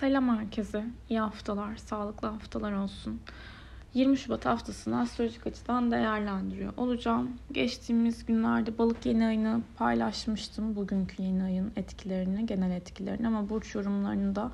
Selam 0.00 0.38
herkese. 0.38 0.84
İyi 1.10 1.20
haftalar, 1.20 1.76
sağlıklı 1.76 2.28
haftalar 2.28 2.72
olsun. 2.72 3.20
20 3.94 4.16
Şubat 4.16 4.46
haftasını 4.46 5.00
astrolojik 5.00 5.46
açıdan 5.46 5.90
değerlendiriyor 5.90 6.72
olacağım. 6.76 7.30
Geçtiğimiz 7.52 8.26
günlerde 8.26 8.78
balık 8.78 9.06
yeni 9.06 9.26
ayını 9.26 9.60
paylaşmıştım. 9.76 10.76
Bugünkü 10.76 11.22
yeni 11.22 11.44
ayın 11.44 11.72
etkilerini, 11.76 12.46
genel 12.46 12.70
etkilerini 12.70 13.26
ama 13.26 13.48
burç 13.48 13.74
yorumlarını 13.74 14.36
da 14.36 14.50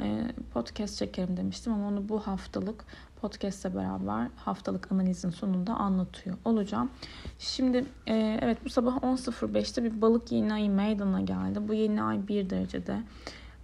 e, 0.00 0.24
podcast 0.52 0.98
çekerim 0.98 1.36
demiştim 1.36 1.72
ama 1.72 1.88
onu 1.88 2.08
bu 2.08 2.20
haftalık 2.20 2.84
podcast'le 3.20 3.74
beraber 3.74 4.28
haftalık 4.36 4.92
analizin 4.92 5.30
sonunda 5.30 5.74
anlatıyor 5.74 6.36
olacağım. 6.44 6.90
Şimdi 7.38 7.84
e, 8.06 8.38
evet 8.42 8.58
bu 8.64 8.70
sabah 8.70 8.96
10.05'te 8.96 9.84
bir 9.84 10.00
balık 10.00 10.32
yeni 10.32 10.52
ayı 10.52 10.70
meydana 10.70 11.20
geldi. 11.20 11.68
Bu 11.68 11.74
yeni 11.74 12.02
ay 12.02 12.28
1 12.28 12.50
derecede 12.50 13.02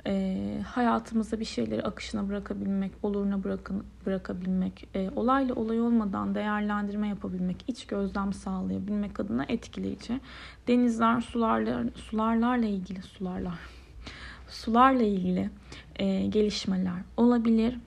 e, 0.09 0.37
hayatımızda 0.67 1.41
bir 1.41 1.45
şeyleri 1.45 1.83
akışına 1.83 2.29
bırakabilmek, 2.29 2.93
oluruna 3.03 3.45
bırakın, 3.45 3.85
bırakabilmek, 4.07 4.89
e, 4.95 5.11
olayla 5.17 5.55
olay 5.55 5.81
olmadan 5.81 6.35
değerlendirme 6.35 7.09
yapabilmek, 7.09 7.65
iç 7.67 7.87
gözlem 7.87 8.33
sağlayabilmek 8.33 9.21
adına 9.21 9.45
etkileyici. 9.49 10.21
Denizler, 10.69 11.21
sularla, 11.21 11.85
sularlarla 11.95 12.67
ilgili 12.67 13.03
sularlar, 13.03 13.59
sularla 14.49 15.03
ilgili 15.03 15.51
e, 15.97 16.27
gelişmeler 16.27 17.03
olabilir. 17.17 17.79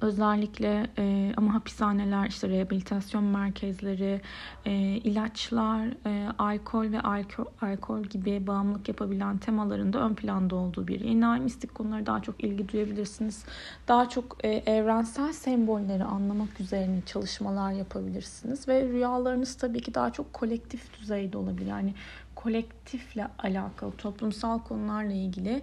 Özellikle 0.00 0.86
e, 0.98 1.32
ama 1.36 1.54
hapishaneler, 1.54 2.26
işte 2.26 2.48
rehabilitasyon 2.48 3.24
merkezleri, 3.24 4.20
e, 4.64 4.72
ilaçlar, 4.80 5.86
e, 6.06 6.28
alkol 6.38 6.92
ve 6.92 7.00
alkol, 7.00 7.44
alkol 7.62 8.02
gibi 8.02 8.46
bağımlılık 8.46 8.88
yapabilen 8.88 9.38
temaların 9.38 9.92
da 9.92 9.98
ön 9.98 10.14
planda 10.14 10.56
olduğu 10.56 10.88
bir 10.88 11.00
yeni 11.00 11.40
mistik 11.40 11.74
konulara 11.74 12.06
daha 12.06 12.22
çok 12.22 12.44
ilgi 12.44 12.68
duyabilirsiniz. 12.68 13.44
Daha 13.88 14.08
çok 14.08 14.44
e, 14.44 14.48
evrensel 14.48 15.32
sembolleri 15.32 16.04
anlamak 16.04 16.60
üzerine 16.60 17.00
çalışmalar 17.06 17.72
yapabilirsiniz 17.72 18.68
ve 18.68 18.88
rüyalarınız 18.88 19.54
tabii 19.54 19.80
ki 19.80 19.94
daha 19.94 20.12
çok 20.12 20.32
kolektif 20.32 21.00
düzeyde 21.00 21.38
olabilir. 21.38 21.66
Yani 21.66 21.94
kolektifle 22.34 23.28
alakalı, 23.38 23.92
toplumsal 23.92 24.58
konularla 24.58 25.12
ilgili 25.12 25.62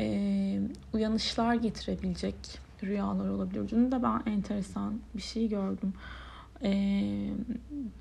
e, 0.00 0.60
uyanışlar 0.92 1.54
getirebilecek 1.54 2.34
rüyalar 2.82 3.28
olabilir. 3.28 3.68
Dün 3.68 3.92
de 3.92 4.02
ben 4.02 4.22
enteresan 4.26 5.00
bir 5.14 5.22
şey 5.22 5.48
gördüm. 5.48 5.92
E, 6.62 6.72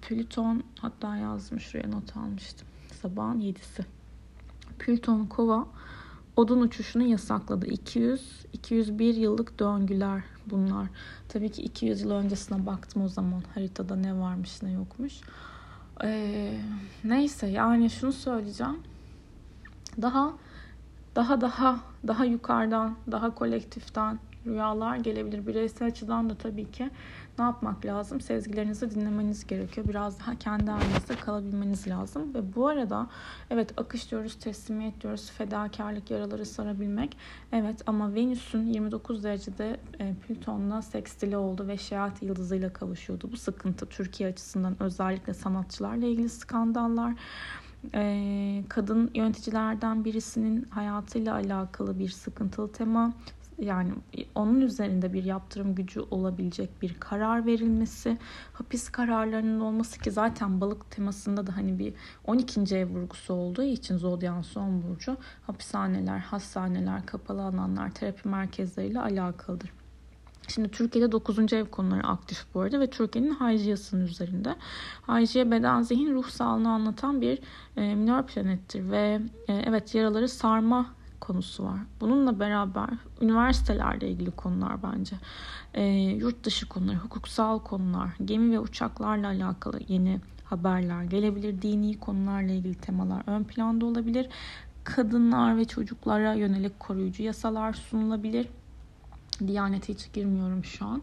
Plüton 0.02 0.64
hatta 0.80 1.16
yazmış 1.16 1.64
şuraya 1.64 1.88
not 1.88 2.18
almıştım. 2.18 2.68
Sabahın 3.02 3.42
7'si. 3.42 3.84
Plüton 4.80 5.26
kova 5.26 5.68
odun 6.36 6.62
uçuşunu 6.62 7.04
yasakladı. 7.04 7.68
200 7.68 8.46
201 8.54 9.16
yıllık 9.16 9.60
döngüler 9.60 10.24
bunlar. 10.46 10.88
Tabii 11.30 11.52
ki 11.52 11.62
200 11.62 12.02
yıl 12.02 12.12
öncesine 12.12 12.66
baktım 12.66 13.02
o 13.02 13.08
zaman 13.08 13.44
haritada 13.54 13.96
ne 13.96 14.20
varmış 14.20 14.62
ne 14.64 14.72
yokmuş. 14.72 15.14
Ee, 16.04 16.60
neyse 17.04 17.48
yani 17.48 17.90
şunu 17.90 18.12
söyleyeceğim. 18.12 18.80
Daha 20.02 20.34
daha 21.16 21.42
daha 21.42 21.80
daha 22.08 22.26
yukarıdan, 22.26 22.96
daha 23.12 23.36
kolektiften 23.36 24.20
rüyalar 24.46 24.96
gelebilir. 24.96 25.48
Bireysel 25.48 25.88
açıdan 25.88 26.30
da 26.30 26.36
tabii 26.36 26.72
ki 26.72 26.90
ne 27.40 27.46
yapmak 27.46 27.86
lazım? 27.86 28.22
Sezgilerinizi 28.22 28.92
dinlemeniz 28.92 29.48
gerekiyor. 29.48 29.88
Biraz 29.88 30.20
daha 30.20 30.36
kendi 30.36 30.72
halinizde 30.72 31.16
kalabilmeniz 31.16 31.88
lazım. 31.88 32.34
Ve 32.34 32.56
bu 32.56 32.68
arada 32.68 33.08
evet 33.50 33.74
akış 33.78 34.12
diyoruz, 34.12 34.36
teslimiyet 34.36 35.02
diyoruz, 35.02 35.32
fedakarlık, 35.32 36.12
yaraları 36.12 36.46
sarabilmek. 36.46 37.18
Evet 37.52 37.82
ama 37.86 38.16
Venüs'ün 38.16 38.66
29 38.66 39.24
derecede 39.24 39.78
e, 40.00 40.14
Plüton'la 40.14 40.82
sekstili 40.82 41.38
oldu 41.38 41.68
ve 41.68 41.78
Şehat 41.78 42.24
yıldızıyla 42.24 42.74
kavuşuyordu. 42.74 43.32
Bu 43.32 43.38
sıkıntı 43.38 43.86
Türkiye 43.86 44.30
açısından 44.30 44.84
özellikle 44.84 45.34
sanatçılarla 45.34 46.06
ilgili 46.06 46.30
skandallar 46.30 47.14
kadın 48.70 49.12
yöneticilerden 49.16 50.06
birisinin 50.06 50.64
hayatıyla 50.64 51.34
alakalı 51.34 52.00
bir 52.00 52.10
sıkıntılı 52.10 52.72
tema 52.72 53.14
yani 53.62 53.94
onun 54.36 54.62
üzerinde 54.62 55.14
bir 55.14 55.24
yaptırım 55.24 55.76
gücü 55.76 56.00
olabilecek 56.00 56.82
bir 56.82 56.94
karar 56.94 57.46
verilmesi, 57.46 58.18
hapis 58.54 58.90
kararlarının 58.90 59.60
olması 59.60 60.00
ki 60.00 60.12
zaten 60.12 60.62
balık 60.62 60.92
temasında 60.92 61.48
da 61.48 61.58
hani 61.58 61.80
bir 61.80 61.94
12. 62.26 62.76
ev 62.76 62.90
vurgusu 62.90 63.34
olduğu 63.34 63.64
için 63.64 63.98
zodyan 63.98 64.42
son 64.42 64.84
burcu 64.84 65.18
hapishaneler, 65.48 66.20
hastaneler, 66.20 67.06
kapalı 67.06 67.44
alanlar, 67.44 67.92
terapi 67.92 68.28
merkezleriyle 68.28 69.00
alakalıdır. 69.00 69.70
Şimdi 70.48 70.70
Türkiye'de 70.70 71.12
9. 71.12 71.54
ev 71.54 71.66
konuları 71.66 72.08
aktif 72.08 72.46
bu 72.54 72.62
arada 72.62 72.80
ve 72.80 72.90
Türkiye'nin 72.90 73.30
Hayciyası'nın 73.30 74.06
üzerinde. 74.06 74.56
Hayciye 75.02 75.52
beden, 75.52 75.82
zihin, 75.82 76.14
ruh 76.14 76.28
sağlığını 76.28 76.70
anlatan 76.70 77.22
bir 77.22 77.40
e, 77.78 77.96
minor 77.96 78.24
planettir 78.28 78.92
ve 78.92 79.22
e, 79.48 79.54
evet 79.54 79.96
yaraları 79.96 80.30
sarma 80.30 81.01
konusu 81.22 81.64
var. 81.64 81.80
Bununla 82.02 82.40
beraber 82.40 82.90
üniversitelerle 83.22 84.10
ilgili 84.10 84.32
konular 84.32 84.84
bence. 84.84 85.16
E, 85.74 85.84
yurt 85.94 86.44
dışı 86.44 86.70
konular, 86.70 86.96
hukuksal 86.96 87.60
konular, 87.60 88.10
gemi 88.26 88.52
ve 88.52 88.60
uçaklarla 88.60 89.28
alakalı 89.28 89.80
yeni 89.88 90.20
haberler 90.46 91.04
gelebilir. 91.04 91.62
Dini 91.62 92.00
konularla 92.00 92.52
ilgili 92.52 92.76
temalar 92.76 93.24
ön 93.28 93.44
planda 93.44 93.86
olabilir. 93.86 94.30
Kadınlar 94.84 95.58
ve 95.58 95.66
çocuklara 95.66 96.34
yönelik 96.34 96.80
koruyucu 96.80 97.24
yasalar 97.24 97.74
sunulabilir. 97.74 98.48
Diyanete 99.48 99.94
hiç 99.94 100.14
girmiyorum 100.14 100.64
şu 100.64 100.86
an. 100.86 101.02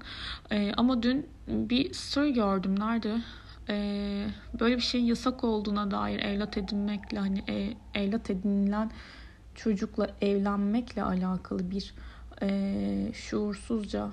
E, 0.51 0.73
ama 0.77 1.03
dün 1.03 1.27
bir 1.49 1.93
story 1.93 2.33
gördüm. 2.33 2.81
Nerede? 2.81 3.21
E, 3.69 4.27
böyle 4.61 4.77
bir 4.77 4.83
şeyin 4.83 5.05
yasak 5.05 5.45
olduğuna 5.45 5.91
dair 5.91 6.19
evlat 6.19 6.59
edinmekle 6.59 7.19
hani 7.19 7.45
e, 7.49 7.75
evlat 7.95 8.31
edinilen 8.31 8.91
çocukla 9.59 10.11
evlenmekle 10.21 11.03
alakalı 11.03 11.71
bir 11.71 11.95
e, 12.43 13.13
şuursuzca 13.15 14.11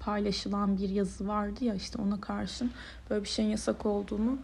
paylaşılan 0.00 0.78
bir 0.78 0.88
yazı 0.88 1.28
vardı 1.28 1.64
ya 1.64 1.74
işte 1.74 2.02
ona 2.02 2.20
karşın 2.20 2.70
böyle 3.10 3.22
bir 3.22 3.28
şeyin 3.28 3.48
yasak 3.48 3.86
olduğunu 3.86 4.38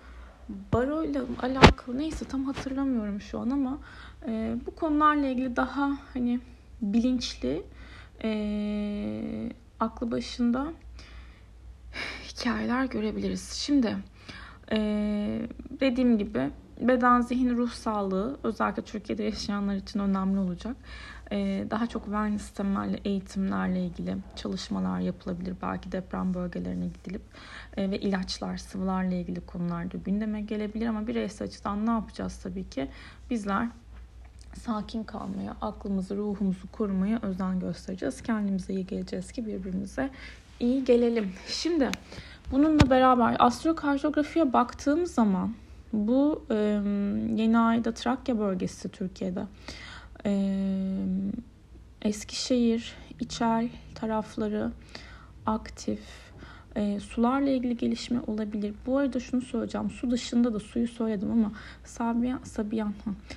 baroyla 0.72 1.24
alakalı 1.42 1.98
neyse 1.98 2.24
tam 2.24 2.44
hatırlamıyorum 2.44 3.20
şu 3.20 3.38
an 3.38 3.50
ama 3.50 3.78
e, 4.26 4.56
bu 4.66 4.74
konularla 4.74 5.26
ilgili 5.26 5.56
daha 5.56 5.98
hani 6.14 6.40
bilinçli 6.82 7.62
e, 8.24 9.52
aklı 9.80 10.10
başında 10.10 10.72
hikayeler 12.28 12.84
görebiliriz. 12.84 13.52
Şimdi 13.52 13.96
e, 14.72 14.78
dediğim 15.80 16.18
gibi 16.18 16.50
beden, 16.80 17.20
zihin, 17.20 17.56
ruh 17.56 17.70
sağlığı 17.70 18.36
özellikle 18.42 18.82
Türkiye'de 18.82 19.22
yaşayanlar 19.22 19.74
için 19.74 20.00
önemli 20.00 20.38
olacak. 20.38 20.76
Ee, 21.32 21.66
daha 21.70 21.86
çok 21.86 22.04
wellness 22.04 22.50
temelli 22.50 23.00
eğitimlerle 23.04 23.84
ilgili 23.84 24.16
çalışmalar 24.36 25.00
yapılabilir. 25.00 25.54
Belki 25.62 25.92
deprem 25.92 26.34
bölgelerine 26.34 26.86
gidilip 26.86 27.22
e, 27.76 27.90
ve 27.90 27.98
ilaçlar, 27.98 28.56
sıvılarla 28.56 29.14
ilgili 29.14 29.40
konularda 29.40 29.98
gündeme 29.98 30.40
gelebilir. 30.40 30.86
Ama 30.86 31.06
bireysel 31.06 31.48
açıdan 31.48 31.86
ne 31.86 31.90
yapacağız 31.90 32.38
tabii 32.42 32.70
ki? 32.70 32.88
Bizler 33.30 33.68
sakin 34.54 35.04
kalmaya, 35.04 35.56
aklımızı, 35.60 36.16
ruhumuzu 36.16 36.72
korumaya 36.72 37.18
özen 37.22 37.60
göstereceğiz. 37.60 38.22
Kendimize 38.22 38.72
iyi 38.74 38.86
geleceğiz 38.86 39.32
ki 39.32 39.46
birbirimize 39.46 40.10
iyi 40.60 40.84
gelelim. 40.84 41.32
Şimdi 41.46 41.90
bununla 42.52 42.90
beraber 42.90 43.36
astrokartografiye 43.38 44.52
baktığım 44.52 45.06
zaman 45.06 45.54
bu 45.92 46.46
e, 46.50 46.54
yeni 47.36 47.58
ayda 47.58 47.94
Trakya 47.94 48.38
bölgesi 48.38 48.88
Türkiye'de. 48.88 49.46
E, 50.26 50.32
Eskişehir, 52.02 52.94
İçel 53.20 53.68
tarafları 53.94 54.72
aktif. 55.46 56.27
E, 56.78 57.00
sularla 57.00 57.50
ilgili 57.50 57.76
gelişme 57.76 58.20
olabilir. 58.26 58.74
Bu 58.86 58.98
arada 58.98 59.20
şunu 59.20 59.40
söyleyeceğim. 59.40 59.90
Su 59.90 60.10
dışında 60.10 60.54
da 60.54 60.58
suyu 60.60 60.88
söyledim 60.88 61.30
ama 61.30 61.52
Sabiyan, 61.84 62.40
Sabiyan 62.44 62.94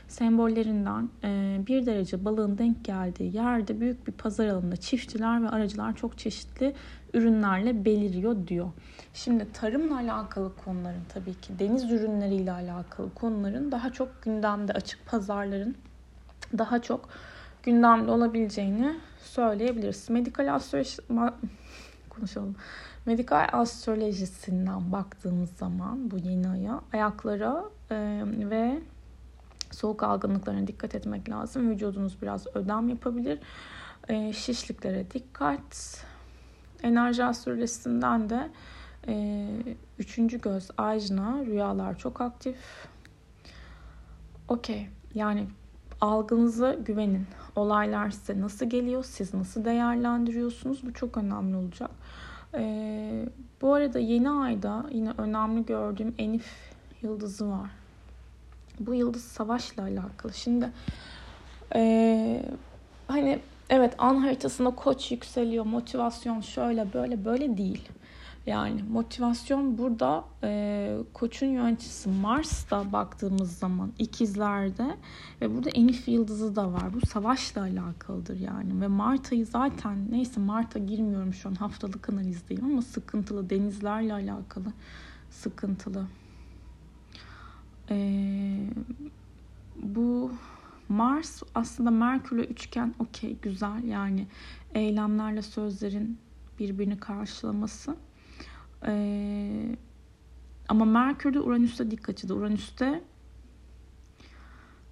sembollerinden 0.08 1.10
e, 1.24 1.60
bir 1.68 1.86
derece 1.86 2.26
balığın 2.26 2.58
denk 2.58 2.86
geldiği 2.86 3.36
yerde 3.36 3.80
büyük 3.80 4.08
bir 4.08 4.12
pazar 4.12 4.48
alanında 4.48 4.76
çiftçiler 4.76 5.44
ve 5.44 5.50
aracılar 5.50 5.96
çok 5.96 6.18
çeşitli 6.18 6.74
ürünlerle 7.14 7.86
beliriyor 7.86 8.48
diyor. 8.48 8.72
Şimdi 9.14 9.48
tarımla 9.54 9.96
alakalı 9.96 10.56
konuların 10.66 11.04
tabii 11.14 11.34
ki 11.34 11.60
deniz 11.60 11.92
ürünleriyle 11.92 12.52
alakalı 12.52 13.14
konuların 13.14 13.72
daha 13.72 13.94
çok 13.94 14.24
gündemde 14.24 14.74
açık 14.74 15.06
pazarların 15.06 15.76
daha 16.58 16.82
çok 16.82 17.10
gündemde 17.64 18.12
olabileceğini 18.12 18.96
söyleyebiliriz. 19.24 20.10
Medikal 20.10 20.56
astroloji 20.56 20.98
konuşalım. 22.10 22.56
Medikal 23.06 23.50
astrolojisinden 23.52 24.92
baktığımız 24.92 25.50
zaman 25.50 26.12
bu 26.12 26.18
yeni 26.18 26.50
aya 26.50 26.82
ayaklara 26.94 27.64
e, 27.92 28.24
ve 28.26 28.80
soğuk 29.72 30.04
algınlıklarına 30.04 30.68
dikkat 30.68 30.96
etmek 30.96 31.30
lazım. 31.30 31.70
Vücudunuz 31.70 32.22
biraz 32.22 32.48
ödem 32.56 32.90
yapabilir. 32.90 33.40
E, 34.10 34.34
şişliklere 34.34 35.12
dikkat. 35.12 36.06
Enerji 36.84 37.24
astrolojisinden 37.24 38.30
de 38.30 38.50
e, 39.08 39.48
üçüncü 40.00 40.42
göz 40.42 40.70
Ajna 40.78 41.46
rüyalar 41.46 41.98
çok 41.98 42.22
aktif. 42.22 42.58
Okey 44.48 44.90
yani 45.14 45.48
algınıza 46.02 46.74
güvenin. 46.74 47.28
Olaylar 47.56 48.10
size 48.10 48.42
nasıl 48.42 48.66
geliyor? 48.66 49.04
Siz 49.04 49.34
nasıl 49.34 49.66
değerlendiriyorsunuz? 49.66 50.84
Bu 50.84 50.94
çok 50.94 51.18
önemli 51.18 51.56
olacak. 51.56 51.92
Ee, 52.56 53.26
bu 53.62 53.74
arada 53.74 54.00
yeni 54.00 54.30
ayda 54.30 54.86
yine 54.92 55.12
önemli 55.18 55.66
gördüğüm 55.66 56.16
Enif 56.18 56.48
yıldızı 57.02 57.50
var. 57.50 57.70
Bu 58.80 58.94
yıldız 58.94 59.24
savaşla 59.24 59.84
alakalı. 59.84 60.34
Şimdi 60.34 60.70
ee, 61.76 62.44
hani 63.08 63.40
evet 63.70 63.94
an 63.98 64.16
haritasında 64.16 64.70
koç 64.70 65.12
yükseliyor, 65.12 65.66
motivasyon 65.66 66.42
şöyle 66.42 66.94
böyle 66.94 67.26
böyle 67.26 67.58
değil. 67.58 67.90
Yani 68.46 68.84
motivasyon 68.84 69.78
burada 69.78 70.26
e, 70.44 70.98
koçun 71.14 71.48
yöneticisi 71.48 72.10
Mars'ta 72.10 72.92
baktığımız 72.92 73.58
zaman 73.58 73.92
ikizlerde 74.00 74.98
ve 75.42 75.56
burada 75.56 75.70
Enif 75.70 76.08
yıldızı 76.08 76.56
da 76.56 76.74
var. 76.74 76.94
Bu 76.94 77.06
savaşla 77.08 77.62
alakalıdır 77.62 78.40
yani 78.40 78.82
ve 78.82 78.88
Mart 78.88 79.32
ayı 79.32 79.46
zaten 79.46 80.12
neyse 80.12 80.40
Mart'a 80.40 80.80
girmiyorum 80.80 81.34
şu 81.34 81.50
an 81.50 81.56
haftalık 81.56 82.10
analizdeyim 82.10 82.66
ama 82.66 82.82
sıkıntılı 82.82 83.50
denizlerle 83.50 84.14
alakalı 84.14 84.74
sıkıntılı. 85.30 86.06
E, 87.90 87.98
bu 89.76 90.32
Mars 90.90 91.44
aslında 91.56 91.92
Merkür'le 91.92 92.44
üçgen 92.44 92.96
okey 93.00 93.38
güzel 93.42 93.84
yani 93.84 94.28
eylemlerle 94.74 95.42
sözlerin 95.42 96.18
birbirini 96.60 97.00
karşılaması. 97.00 97.96
Ee, 98.88 99.76
ama 100.70 100.86
Merkür'de 100.86 101.40
Uranüs'te 101.40 101.92
dik 101.92 102.10
açıda. 102.10 102.34
Uranüs'te 102.34 103.02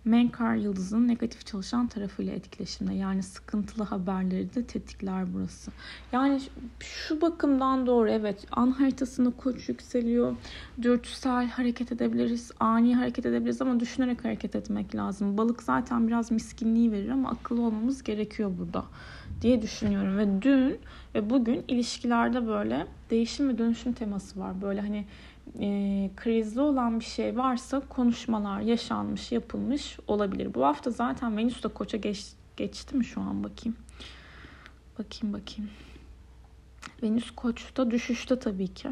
Menkar 0.05 0.55
yıldızının 0.55 1.07
negatif 1.07 1.45
çalışan 1.45 1.87
tarafıyla 1.87 2.33
etkileşimde. 2.33 2.93
Yani 2.93 3.23
sıkıntılı 3.23 3.83
haberleri 3.83 4.55
de 4.55 4.63
tetikler 4.63 5.33
burası. 5.33 5.71
Yani 6.11 6.41
şu 6.79 7.21
bakımdan 7.21 7.85
doğru 7.87 8.09
evet 8.09 8.45
an 8.51 8.71
haritasında 8.71 9.31
koç 9.31 9.69
yükseliyor. 9.69 10.35
Dürtüsel 10.81 11.47
hareket 11.47 11.91
edebiliriz. 11.91 12.51
Ani 12.59 12.95
hareket 12.95 13.25
edebiliriz 13.25 13.61
ama 13.61 13.79
düşünerek 13.79 14.25
hareket 14.25 14.55
etmek 14.55 14.95
lazım. 14.95 15.37
Balık 15.37 15.63
zaten 15.63 16.07
biraz 16.07 16.31
miskinliği 16.31 16.91
verir 16.91 17.09
ama 17.09 17.29
akıllı 17.29 17.61
olmamız 17.61 18.03
gerekiyor 18.03 18.51
burada 18.59 18.85
diye 19.41 19.61
düşünüyorum. 19.61 20.17
Ve 20.17 20.41
dün 20.41 20.79
ve 21.15 21.29
bugün 21.29 21.63
ilişkilerde 21.67 22.47
böyle 22.47 22.87
değişim 23.09 23.49
ve 23.49 23.57
dönüşüm 23.57 23.93
teması 23.93 24.39
var. 24.39 24.61
Böyle 24.61 24.81
hani 24.81 25.05
e, 25.59 26.09
krizli 26.15 26.61
olan 26.61 26.99
bir 26.99 27.05
şey 27.05 27.37
varsa 27.37 27.79
konuşmalar 27.79 28.61
yaşanmış, 28.61 29.31
yapılmış 29.31 29.99
olabilir. 30.07 30.53
Bu 30.53 30.65
hafta 30.65 30.91
zaten 30.91 31.37
Venüs 31.37 31.63
de 31.63 31.67
koça 31.67 31.97
geç, 31.97 32.25
geçti 32.57 32.97
mi 32.97 33.05
şu 33.05 33.21
an 33.21 33.43
bakayım. 33.43 33.77
Bakayım 34.99 35.33
bakayım. 35.33 35.69
Venüs 37.03 37.31
koçta 37.31 37.91
düşüşte 37.91 38.39
tabii 38.39 38.67
ki. 38.67 38.89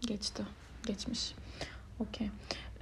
Geçti. 0.00 0.42
Geçmiş. 0.86 1.34
Okey. 2.00 2.30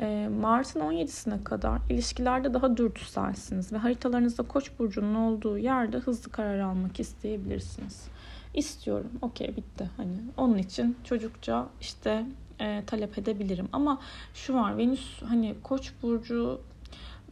E, 0.01 0.29
Mart'ın 0.41 0.81
17'sine 0.81 1.45
kadar 1.45 1.81
ilişkilerde 1.91 2.55
daha 2.55 2.77
dürtüselsiniz 2.77 3.73
ve 3.73 3.77
haritalarınızda 3.77 4.43
Koç 4.43 4.71
burcunun 4.79 5.15
olduğu 5.15 5.59
yerde 5.59 5.99
hızlı 5.99 6.31
karar 6.33 6.59
almak 6.59 7.01
isteyebilirsiniz. 7.01 8.09
İstiyorum. 8.55 9.11
Okey 9.23 9.57
bitti. 9.57 9.91
Hani 9.97 10.17
onun 10.37 10.59
için 10.59 10.97
çocukça 11.05 11.67
işte 11.81 12.27
e, 12.61 12.83
talep 12.87 13.19
edebilirim. 13.19 13.69
Ama 13.73 14.01
şu 14.35 14.55
var 14.55 14.79
Venüs 14.79 15.23
hani 15.23 15.55
Koç 15.63 15.93
burcu 16.03 16.61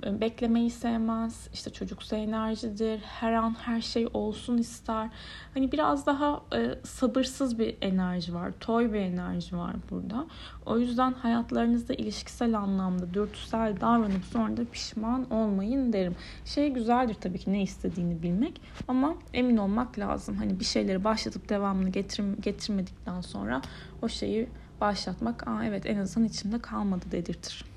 beklemeyi 0.07 0.71
sevmez. 0.71 1.49
İşte 1.53 1.71
çocuksu 1.71 2.17
enerjidir. 2.17 3.01
Her 3.01 3.33
an 3.33 3.57
her 3.63 3.81
şey 3.81 4.09
olsun 4.15 4.59
ister. 4.59 5.09
Hani 5.55 5.73
biraz 5.73 6.07
daha 6.07 6.43
e, 6.55 6.75
sabırsız 6.85 7.59
bir 7.59 7.77
enerji 7.81 8.35
var. 8.35 8.53
Toy 8.61 8.93
bir 8.93 8.99
enerji 9.01 9.57
var 9.57 9.77
burada. 9.91 10.27
O 10.67 10.79
yüzden 10.79 11.13
hayatlarınızda 11.13 11.95
ilişkisel 11.95 12.59
anlamda 12.59 13.15
dürtüsel 13.15 13.81
davranıp 13.81 14.25
sonra 14.25 14.57
da 14.57 14.65
pişman 14.65 15.31
olmayın 15.31 15.93
derim. 15.93 16.17
Şey 16.45 16.71
güzeldir 16.71 17.15
tabii 17.15 17.39
ki 17.39 17.53
ne 17.53 17.63
istediğini 17.63 18.23
bilmek 18.23 18.61
ama 18.89 19.15
emin 19.35 19.57
olmak 19.57 19.99
lazım. 19.99 20.37
Hani 20.37 20.61
bir 20.61 20.65
şeyleri 20.65 21.05
başlatıp 21.05 21.49
devamını 21.49 21.89
getir, 21.89 22.25
getirmedikten 22.41 23.21
sonra 23.21 23.63
o 24.03 24.09
şeyi 24.09 24.49
başlatmak 24.81 25.49
Aa, 25.49 25.65
evet 25.65 25.87
en 25.87 25.99
azından 25.99 26.29
içimde 26.29 26.59
kalmadı 26.59 27.05
dedirtir. 27.13 27.72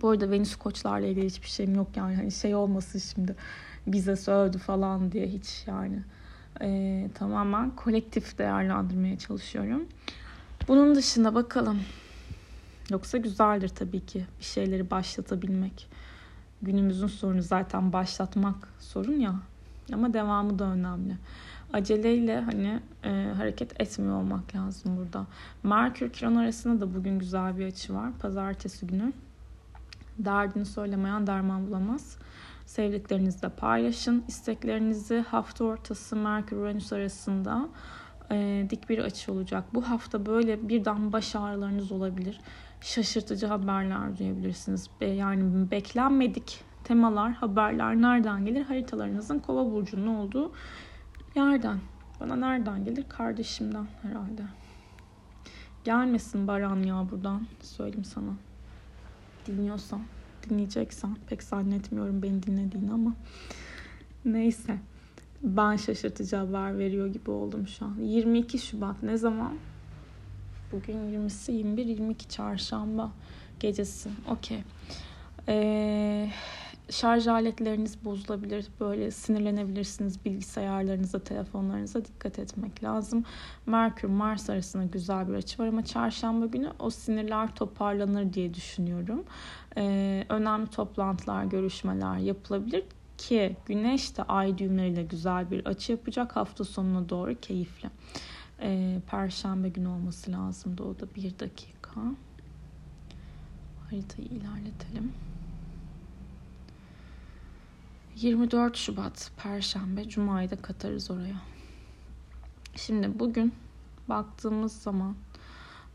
Bu 0.00 0.08
arada 0.08 0.30
Venüs 0.30 0.56
koçlarla 0.56 1.06
ilgili 1.06 1.26
hiçbir 1.26 1.48
şeyim 1.48 1.74
yok 1.74 1.88
yani 1.96 2.16
hani 2.16 2.32
şey 2.32 2.54
olmasın 2.54 2.98
şimdi 2.98 3.36
bize 3.86 4.16
sövdü 4.16 4.58
falan 4.58 5.12
diye 5.12 5.26
hiç 5.26 5.64
yani 5.66 6.02
ee, 6.60 7.08
tamamen 7.14 7.70
kolektif 7.76 8.38
değerlendirmeye 8.38 9.18
çalışıyorum. 9.18 9.86
Bunun 10.68 10.94
dışında 10.94 11.34
bakalım 11.34 11.78
yoksa 12.90 13.18
güzeldir 13.18 13.68
tabii 13.68 14.06
ki 14.06 14.26
bir 14.38 14.44
şeyleri 14.44 14.90
başlatabilmek. 14.90 15.88
Günümüzün 16.62 17.06
sorunu 17.06 17.42
zaten 17.42 17.92
başlatmak 17.92 18.68
sorun 18.80 19.20
ya 19.20 19.34
ama 19.92 20.12
devamı 20.12 20.58
da 20.58 20.64
önemli. 20.64 21.16
Aceleyle 21.72 22.40
hani 22.40 22.80
e, 23.04 23.32
hareket 23.36 23.80
etmiyor 23.80 24.16
olmak 24.16 24.54
lazım 24.54 24.96
burada. 24.96 25.26
Merkür 25.62 26.12
Kiron 26.12 26.34
arasında 26.34 26.80
da 26.80 26.94
bugün 26.94 27.18
güzel 27.18 27.58
bir 27.58 27.66
açı 27.66 27.94
var. 27.94 28.10
Pazartesi 28.20 28.86
günü. 28.86 29.12
Derdini 30.18 30.66
söylemeyen 30.66 31.26
derman 31.26 31.66
bulamaz. 31.66 32.18
Sevdiklerinizle 32.66 33.48
paylaşın. 33.48 34.24
İsteklerinizi 34.28 35.24
hafta 35.28 35.64
ortası 35.64 36.16
Merkür 36.16 36.56
Uranüs 36.56 36.92
arasında 36.92 37.68
e, 38.30 38.66
dik 38.70 38.88
bir 38.88 38.98
açı 38.98 39.32
olacak. 39.32 39.64
Bu 39.74 39.88
hafta 39.88 40.26
böyle 40.26 40.68
birden 40.68 41.12
baş 41.12 41.36
ağrılarınız 41.36 41.92
olabilir. 41.92 42.40
Şaşırtıcı 42.80 43.46
haberler 43.46 44.18
duyabilirsiniz. 44.18 44.90
Be, 45.00 45.06
yani 45.06 45.70
beklenmedik 45.70 46.64
temalar, 46.84 47.32
haberler 47.32 47.96
nereden 47.96 48.44
gelir? 48.44 48.62
Haritalarınızın 48.62 49.38
kova 49.38 49.72
burcunun 49.72 50.06
olduğu 50.06 50.52
yerden. 51.34 51.78
Bana 52.20 52.36
nereden 52.36 52.84
gelir? 52.84 53.04
Kardeşimden 53.08 53.86
herhalde. 54.02 54.42
Gelmesin 55.84 56.48
Baran 56.48 56.82
ya 56.82 57.06
buradan. 57.10 57.46
Söyleyeyim 57.60 58.04
sana 58.04 58.30
dinliyorsan, 59.46 60.00
dinleyeceksen 60.48 61.16
pek 61.26 61.42
zannetmiyorum 61.42 62.22
beni 62.22 62.42
dinlediğini 62.42 62.92
ama 62.92 63.14
neyse. 64.24 64.78
Ben 65.42 65.76
şaşırtıcı 65.76 66.36
haber 66.36 66.78
veriyor 66.78 67.06
gibi 67.06 67.30
oldum 67.30 67.68
şu 67.68 67.84
an. 67.84 67.96
22 68.00 68.58
Şubat 68.58 69.02
ne 69.02 69.16
zaman? 69.16 69.54
Bugün 70.72 70.94
20'si 70.94 71.52
21 71.52 71.86
22 71.86 72.28
çarşamba 72.28 73.12
gecesi. 73.60 74.10
Okey. 74.28 74.62
Ee, 75.48 76.30
şarj 76.90 77.26
aletleriniz 77.26 78.04
bozulabilir. 78.04 78.66
Böyle 78.80 79.10
sinirlenebilirsiniz. 79.10 80.24
Bilgisayarlarınıza, 80.24 81.18
telefonlarınıza 81.18 82.04
dikkat 82.04 82.38
etmek 82.38 82.84
lazım. 82.84 83.24
Merkür 83.66 84.08
Mars 84.08 84.50
arasında 84.50 84.84
güzel 84.84 85.28
bir 85.28 85.34
açı 85.34 85.62
var 85.62 85.68
ama 85.68 85.84
çarşamba 85.84 86.46
günü 86.46 86.72
o 86.78 86.90
sinirler 86.90 87.54
toparlanır 87.54 88.32
diye 88.32 88.54
düşünüyorum. 88.54 89.24
Ee, 89.76 90.24
önemli 90.28 90.66
toplantılar, 90.66 91.44
görüşmeler 91.44 92.16
yapılabilir 92.16 92.84
ki 93.18 93.56
Güneş 93.66 94.16
de 94.16 94.22
ay 94.22 94.58
düğümleriyle 94.58 95.02
güzel 95.02 95.50
bir 95.50 95.66
açı 95.66 95.92
yapacak 95.92 96.36
hafta 96.36 96.64
sonuna 96.64 97.08
doğru 97.08 97.34
keyifli. 97.40 97.90
Ee, 98.60 99.00
Perşembe 99.10 99.68
günü 99.68 99.88
olması 99.88 100.32
lazım. 100.32 100.76
O 100.80 101.00
da 101.00 101.14
bir 101.14 101.38
dakika. 101.38 102.00
Haritayı 103.90 104.28
ilerletelim. 104.28 105.12
24 108.16 108.76
Şubat 108.76 109.30
Perşembe 109.36 110.08
Cuma'yı 110.08 110.50
da 110.50 110.56
katarız 110.56 111.10
oraya. 111.10 111.36
Şimdi 112.76 113.18
bugün 113.18 113.52
baktığımız 114.08 114.72
zaman 114.72 115.16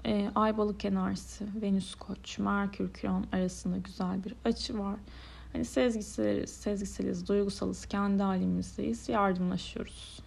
e, 0.06 0.32
Ay 0.36 0.58
balık 0.58 0.86
enerjisi, 0.86 1.46
Venüs 1.62 1.96
koç, 1.96 2.40
Merkür 2.40 2.94
Kiron 2.94 3.26
arasında 3.32 3.78
güzel 3.78 4.24
bir 4.24 4.36
açı 4.46 4.80
var. 4.80 4.96
Hani 5.54 5.66
sezgiseliz, 5.66 6.50
sezgiseliz, 6.50 7.28
duygusalız, 7.28 7.86
kendi 7.86 8.24
halimizdeyiz, 8.24 9.10
yardımlaşıyoruz, 9.10 10.20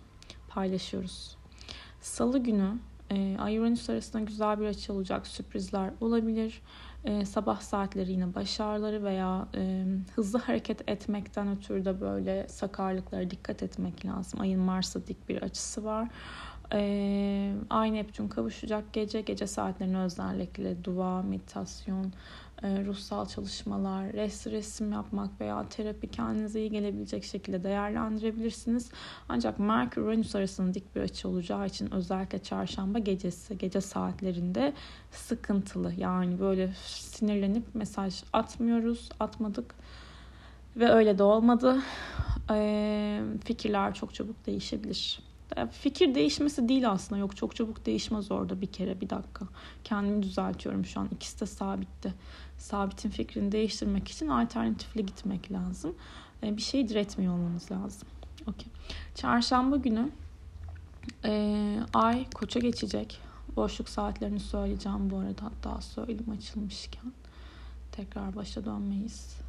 paylaşıyoruz. 0.49 1.37
Salı 2.01 2.39
günü 2.39 2.79
E, 3.11 3.37
Ay 3.39 3.59
Uranüs 3.59 3.91
arasında 3.91 4.23
güzel 4.23 4.61
bir 4.61 4.65
açı 4.65 4.93
olacak. 4.93 5.27
Sürprizler 5.27 5.93
olabilir. 6.01 6.63
E, 7.05 7.25
sabah 7.25 7.61
saatleri 7.61 8.13
yine 8.13 8.35
baş 8.35 8.61
ağrıları 8.61 9.05
veya 9.05 9.49
e, 9.57 9.85
hızlı 10.15 10.39
hareket 10.39 10.91
etmekten 10.91 11.49
ötürü 11.57 11.85
de 11.85 12.01
böyle 12.01 12.49
sakarlıklara 12.49 13.31
dikkat 13.31 13.63
etmek 13.63 14.07
lazım. 14.07 14.41
Ayın 14.41 14.61
Mars'a 14.61 15.07
dik 15.07 15.29
bir 15.29 15.43
açısı 15.43 15.85
var. 15.85 16.09
E, 16.73 17.55
Ay 17.71 17.93
Neptün 17.93 18.29
kavuşacak 18.29 18.93
gece. 18.93 19.21
Gece 19.21 19.47
saatlerine 19.47 19.99
özellikle 19.99 20.85
dua, 20.85 21.23
meditasyon, 21.23 22.13
ruhsal 22.63 23.27
çalışmalar, 23.27 24.13
res, 24.13 24.47
resim 24.47 24.93
yapmak 24.93 25.41
veya 25.41 25.69
terapi 25.69 26.09
kendinize 26.09 26.61
iyi 26.61 26.71
gelebilecek 26.71 27.25
şekilde 27.25 27.65
değerlendirebilirsiniz. 27.65 28.91
Ancak 29.29 29.59
Merkür 29.59 30.03
Uranüs 30.03 30.35
arasında 30.35 30.75
dik 30.75 30.97
bir 30.97 31.01
açı 31.01 31.29
olacağı 31.29 31.67
için 31.67 31.95
özellikle 31.95 32.39
çarşamba 32.39 32.99
gecesi, 32.99 33.59
gece 33.59 33.81
saatlerinde 33.81 34.73
sıkıntılı. 35.11 35.93
Yani 35.97 36.41
böyle 36.41 36.73
sinirlenip 36.87 37.75
mesaj 37.75 38.23
atmıyoruz, 38.33 39.09
atmadık 39.21 39.75
ve 40.77 40.89
öyle 40.89 41.19
de 41.19 41.23
olmadı. 41.23 41.83
E, 42.51 43.21
fikirler 43.45 43.95
çok 43.95 44.15
çabuk 44.15 44.47
değişebilir. 44.47 45.32
Fikir 45.71 46.15
değişmesi 46.15 46.69
değil 46.69 46.91
aslında. 46.91 47.21
Yok 47.21 47.37
çok 47.37 47.57
çabuk 47.57 47.87
değişmez 47.87 48.31
orada 48.31 48.61
bir 48.61 48.67
kere 48.67 49.01
bir 49.01 49.11
dakika. 49.11 49.47
Kendimi 49.85 50.23
düzeltiyorum 50.23 50.85
şu 50.85 51.01
an. 51.01 51.09
İkisi 51.13 51.41
de 51.41 51.47
sabitti 51.47 52.15
sabitin 52.63 53.11
fikrini 53.11 53.53
değiştirmek 53.53 54.09
için 54.09 54.29
alternatifle 54.29 55.03
gitmek 55.03 55.53
lazım. 55.53 55.95
E, 56.43 56.57
bir 56.57 56.63
şeyi 56.63 56.89
diretmiyor 56.89 57.35
olmanız 57.35 57.71
lazım. 57.71 58.09
Okay. 58.43 58.67
Çarşamba 59.15 59.77
günü 59.77 60.11
e, 61.25 61.79
ay 61.95 62.31
koça 62.31 62.61
geçecek. 62.61 63.21
Boşluk 63.57 63.89
saatlerini 63.89 64.41
söyleyeceğim 64.41 65.11
bu 65.11 65.17
arada. 65.17 65.43
Hatta 65.43 65.81
söyleyeyim 65.81 66.31
açılmışken. 66.39 67.13
Tekrar 67.93 68.37
başa 68.37 68.65
dönmeyiz. 68.65 69.42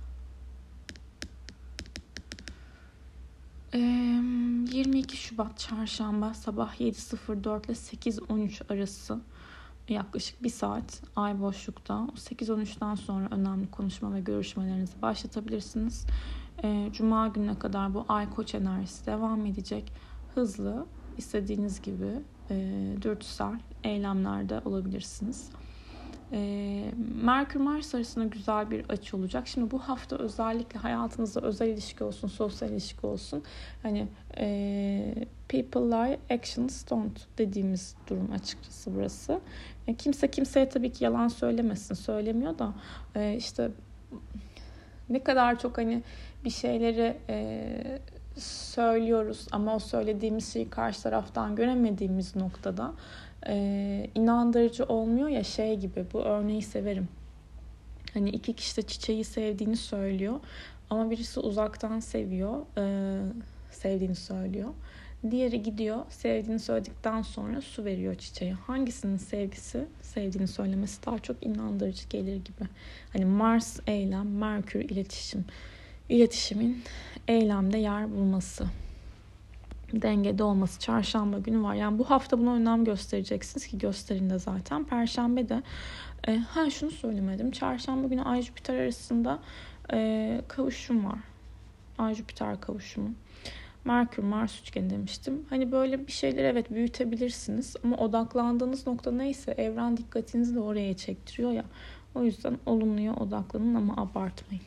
22 3.73 5.17
Şubat 5.17 5.59
çarşamba 5.59 6.33
sabah 6.33 6.75
7.04 6.81 7.65
ile 7.65 7.73
8.13 7.73 8.73
arası 8.73 9.19
yaklaşık 9.89 10.43
bir 10.43 10.49
saat 10.49 11.01
ay 11.15 11.41
boşlukta 11.41 11.93
8-13'ten 12.15 12.95
sonra 12.95 13.27
önemli 13.31 13.71
konuşma 13.71 14.13
ve 14.13 14.21
görüşmelerinizi 14.21 15.01
başlatabilirsiniz. 15.01 16.05
Cuma 16.91 17.27
gününe 17.27 17.59
kadar 17.59 17.93
bu 17.93 18.05
ay 18.09 18.29
koç 18.29 18.55
enerjisi 18.55 19.05
devam 19.05 19.45
edecek. 19.45 19.93
Hızlı, 20.35 20.85
istediğiniz 21.17 21.81
gibi 21.81 22.11
dürtüsel 23.01 23.59
eylemlerde 23.83 24.61
olabilirsiniz. 24.65 25.49
E, 26.33 26.91
Merkür 27.23 27.59
Mars 27.59 27.95
arasında 27.95 28.25
güzel 28.25 28.71
bir 28.71 28.85
açı 28.89 29.17
olacak. 29.17 29.47
Şimdi 29.47 29.71
bu 29.71 29.79
hafta 29.79 30.17
özellikle 30.17 30.79
hayatınızda 30.79 31.41
özel 31.41 31.67
ilişki 31.67 32.03
olsun, 32.03 32.27
sosyal 32.27 32.71
ilişki 32.71 33.07
olsun. 33.07 33.43
Hani 33.83 34.07
e, 34.37 35.15
people 35.49 35.81
lie, 35.81 36.19
actions 36.29 36.89
don't 36.89 37.27
dediğimiz 37.37 37.95
durum 38.09 38.31
açıkçası 38.31 38.95
burası. 38.95 39.39
E, 39.87 39.93
kimse 39.93 40.31
kimseye 40.31 40.69
tabii 40.69 40.91
ki 40.91 41.03
yalan 41.03 41.27
söylemesin, 41.27 41.95
söylemiyor 41.95 42.59
da 42.59 42.73
e, 43.15 43.35
işte 43.35 43.71
ne 45.09 45.23
kadar 45.23 45.59
çok 45.59 45.77
hani 45.77 46.03
bir 46.45 46.49
şeyleri 46.49 47.17
e, 47.29 47.99
söylüyoruz 48.37 49.47
ama 49.51 49.75
o 49.75 49.79
söylediğimiz 49.79 50.53
şeyi 50.53 50.69
karşı 50.69 51.03
taraftan 51.03 51.55
göremediğimiz 51.55 52.35
noktada 52.35 52.93
e, 53.47 54.07
inandırıcı 54.15 54.85
olmuyor 54.85 55.29
ya 55.29 55.43
şey 55.43 55.79
gibi 55.79 56.05
bu 56.13 56.21
örneği 56.21 56.61
severim. 56.61 57.07
Hani 58.13 58.29
iki 58.29 58.53
kişi 58.53 58.77
de 58.77 58.81
çiçeği 58.81 59.23
sevdiğini 59.23 59.77
söylüyor 59.77 60.39
ama 60.89 61.11
birisi 61.11 61.39
uzaktan 61.39 61.99
seviyor, 61.99 62.61
e, 62.77 62.83
sevdiğini 63.71 64.15
söylüyor. 64.15 64.69
Diğeri 65.31 65.63
gidiyor 65.63 66.05
sevdiğini 66.09 66.59
söyledikten 66.59 67.21
sonra 67.21 67.61
su 67.61 67.85
veriyor 67.85 68.15
çiçeğe. 68.15 68.53
Hangisinin 68.53 69.17
sevgisi 69.17 69.85
sevdiğini 70.01 70.47
söylemesi 70.47 71.05
daha 71.05 71.19
çok 71.19 71.45
inandırıcı 71.45 72.09
gelir 72.09 72.35
gibi. 72.35 72.69
Hani 73.13 73.25
Mars 73.25 73.79
eylem, 73.87 74.37
Merkür 74.37 74.79
iletişim. 74.79 75.45
İletişimin 76.09 76.83
eylemde 77.27 77.77
yer 77.77 78.11
bulması 78.11 78.65
dengede 80.01 80.43
olması 80.43 80.79
çarşamba 80.79 81.39
günü 81.39 81.63
var. 81.63 81.75
Yani 81.75 81.99
bu 81.99 82.09
hafta 82.09 82.39
buna 82.39 82.53
önem 82.53 82.85
göstereceksiniz 82.85 83.67
ki 83.67 83.77
gösterin 83.77 84.29
de 84.29 84.39
zaten. 84.39 84.83
Perşembe 84.83 85.49
de 85.49 85.63
e, 86.27 86.37
ha 86.37 86.69
şunu 86.69 86.91
söylemedim. 86.91 87.51
Çarşamba 87.51 88.07
günü 88.07 88.21
Ay 88.21 88.41
Jüpiter 88.41 88.75
arasında 88.75 89.39
e, 89.93 90.41
kavuşum 90.47 91.05
var. 91.05 91.19
Ay 91.97 92.15
Jüpiter 92.15 92.61
kavuşumu. 92.61 93.11
Merkür 93.85 94.23
Mars 94.23 94.61
üçgeni 94.61 94.89
demiştim. 94.89 95.45
Hani 95.49 95.71
böyle 95.71 96.07
bir 96.07 96.11
şeyler 96.11 96.43
evet 96.43 96.71
büyütebilirsiniz 96.71 97.75
ama 97.83 97.97
odaklandığınız 97.97 98.87
nokta 98.87 99.11
neyse 99.11 99.51
evren 99.51 99.97
dikkatinizi 99.97 100.55
de 100.55 100.59
oraya 100.59 100.97
çektiriyor 100.97 101.51
ya. 101.51 101.65
O 102.15 102.23
yüzden 102.23 102.57
olumluya 102.65 103.15
odaklanın 103.15 103.75
ama 103.75 103.93
abartmayın. 103.97 104.63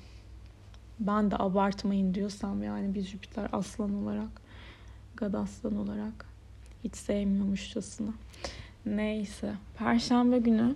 Ben 1.00 1.30
de 1.30 1.36
abartmayın 1.38 2.14
diyorsam 2.14 2.62
yani 2.62 2.94
bir 2.94 3.02
Jüpiter 3.02 3.48
aslan 3.52 4.02
olarak 4.02 4.45
Gadaslan 5.16 5.76
olarak 5.76 6.26
hiç 6.84 6.96
sevmiyormuşçasına. 6.96 8.10
Neyse. 8.86 9.54
Perşembe 9.78 10.38
günü 10.38 10.74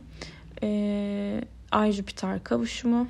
e, 0.63 1.45
Ay 1.71 1.93
Jüpiter 1.93 2.45
kavuşumu. 2.45 3.09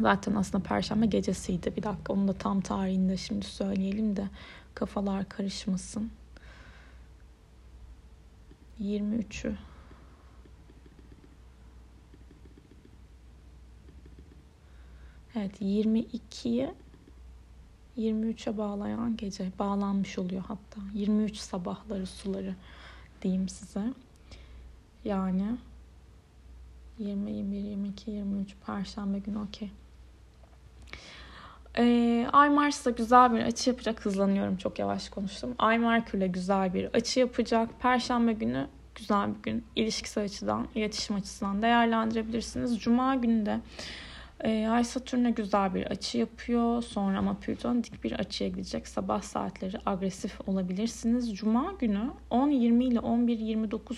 Zaten 0.00 0.34
aslında 0.34 0.64
Perşembe 0.64 1.06
gecesiydi. 1.06 1.76
Bir 1.76 1.82
dakika 1.82 2.12
onu 2.12 2.28
da 2.28 2.32
tam 2.32 2.60
tarihinde 2.60 3.16
şimdi 3.16 3.46
söyleyelim 3.46 4.16
de 4.16 4.28
kafalar 4.74 5.28
karışmasın. 5.28 6.10
23'ü 8.80 9.54
Evet 15.36 15.60
22'ye 15.62 16.74
23'e 17.98 18.58
bağlayan 18.58 19.16
gece 19.16 19.52
bağlanmış 19.58 20.18
oluyor 20.18 20.42
hatta. 20.48 20.80
23 20.94 21.36
sabahları 21.36 22.06
suları 22.06 22.54
diyeyim 23.22 23.48
size. 23.48 23.84
Yani 25.04 25.56
20, 26.98 27.32
21, 27.32 27.58
22, 27.58 28.10
23 28.10 28.54
Perşembe 28.66 29.18
günü 29.18 29.38
okey. 29.38 29.70
Ee, 31.78 32.26
Ay 32.32 32.50
Mars'la 32.50 32.90
güzel 32.90 33.32
bir 33.32 33.40
açı 33.40 33.70
yapacak. 33.70 34.04
Hızlanıyorum 34.04 34.56
çok 34.56 34.78
yavaş 34.78 35.08
konuştum. 35.08 35.54
Ay 35.58 35.78
Merkür'le 35.78 36.32
güzel 36.32 36.74
bir 36.74 36.84
açı 36.84 37.20
yapacak. 37.20 37.80
Perşembe 37.80 38.32
günü 38.32 38.66
güzel 38.94 39.34
bir 39.34 39.42
gün. 39.42 39.64
İlişkisel 39.76 40.24
açıdan, 40.24 40.68
iletişim 40.74 41.16
açısından 41.16 41.62
değerlendirebilirsiniz. 41.62 42.78
Cuma 42.78 43.14
günü 43.14 43.46
de 43.46 43.60
e, 44.42 44.68
Ay 44.68 44.84
Satürn'e 44.84 45.30
güzel 45.30 45.74
bir 45.74 45.86
açı 45.86 46.18
yapıyor. 46.18 46.82
Sonra 46.82 47.18
ama 47.18 47.34
Plüton 47.34 47.84
dik 47.84 48.04
bir 48.04 48.12
açıya 48.12 48.50
gidecek. 48.50 48.88
Sabah 48.88 49.22
saatleri 49.22 49.78
agresif 49.86 50.48
olabilirsiniz. 50.48 51.34
Cuma 51.36 51.72
günü 51.78 52.10
10.20 52.30 52.84
ile 52.84 52.98
11.29 52.98 53.96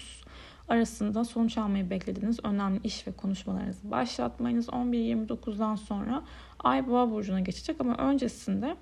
arasında 0.69 1.25
sonuç 1.25 1.59
almayı 1.59 1.91
beklediğiniz 1.91 2.45
önemli 2.45 2.81
iş 2.85 3.07
ve 3.07 3.13
konuşmalarınızı 3.13 3.91
başlatmayınız. 3.91 4.69
11.29'dan 4.69 5.77
sonra 5.77 6.23
Ay 6.59 6.89
Boğa 6.89 7.11
burcuna 7.11 7.41
geçecek 7.41 7.81
ama 7.81 7.97
öncesinde 7.97 8.77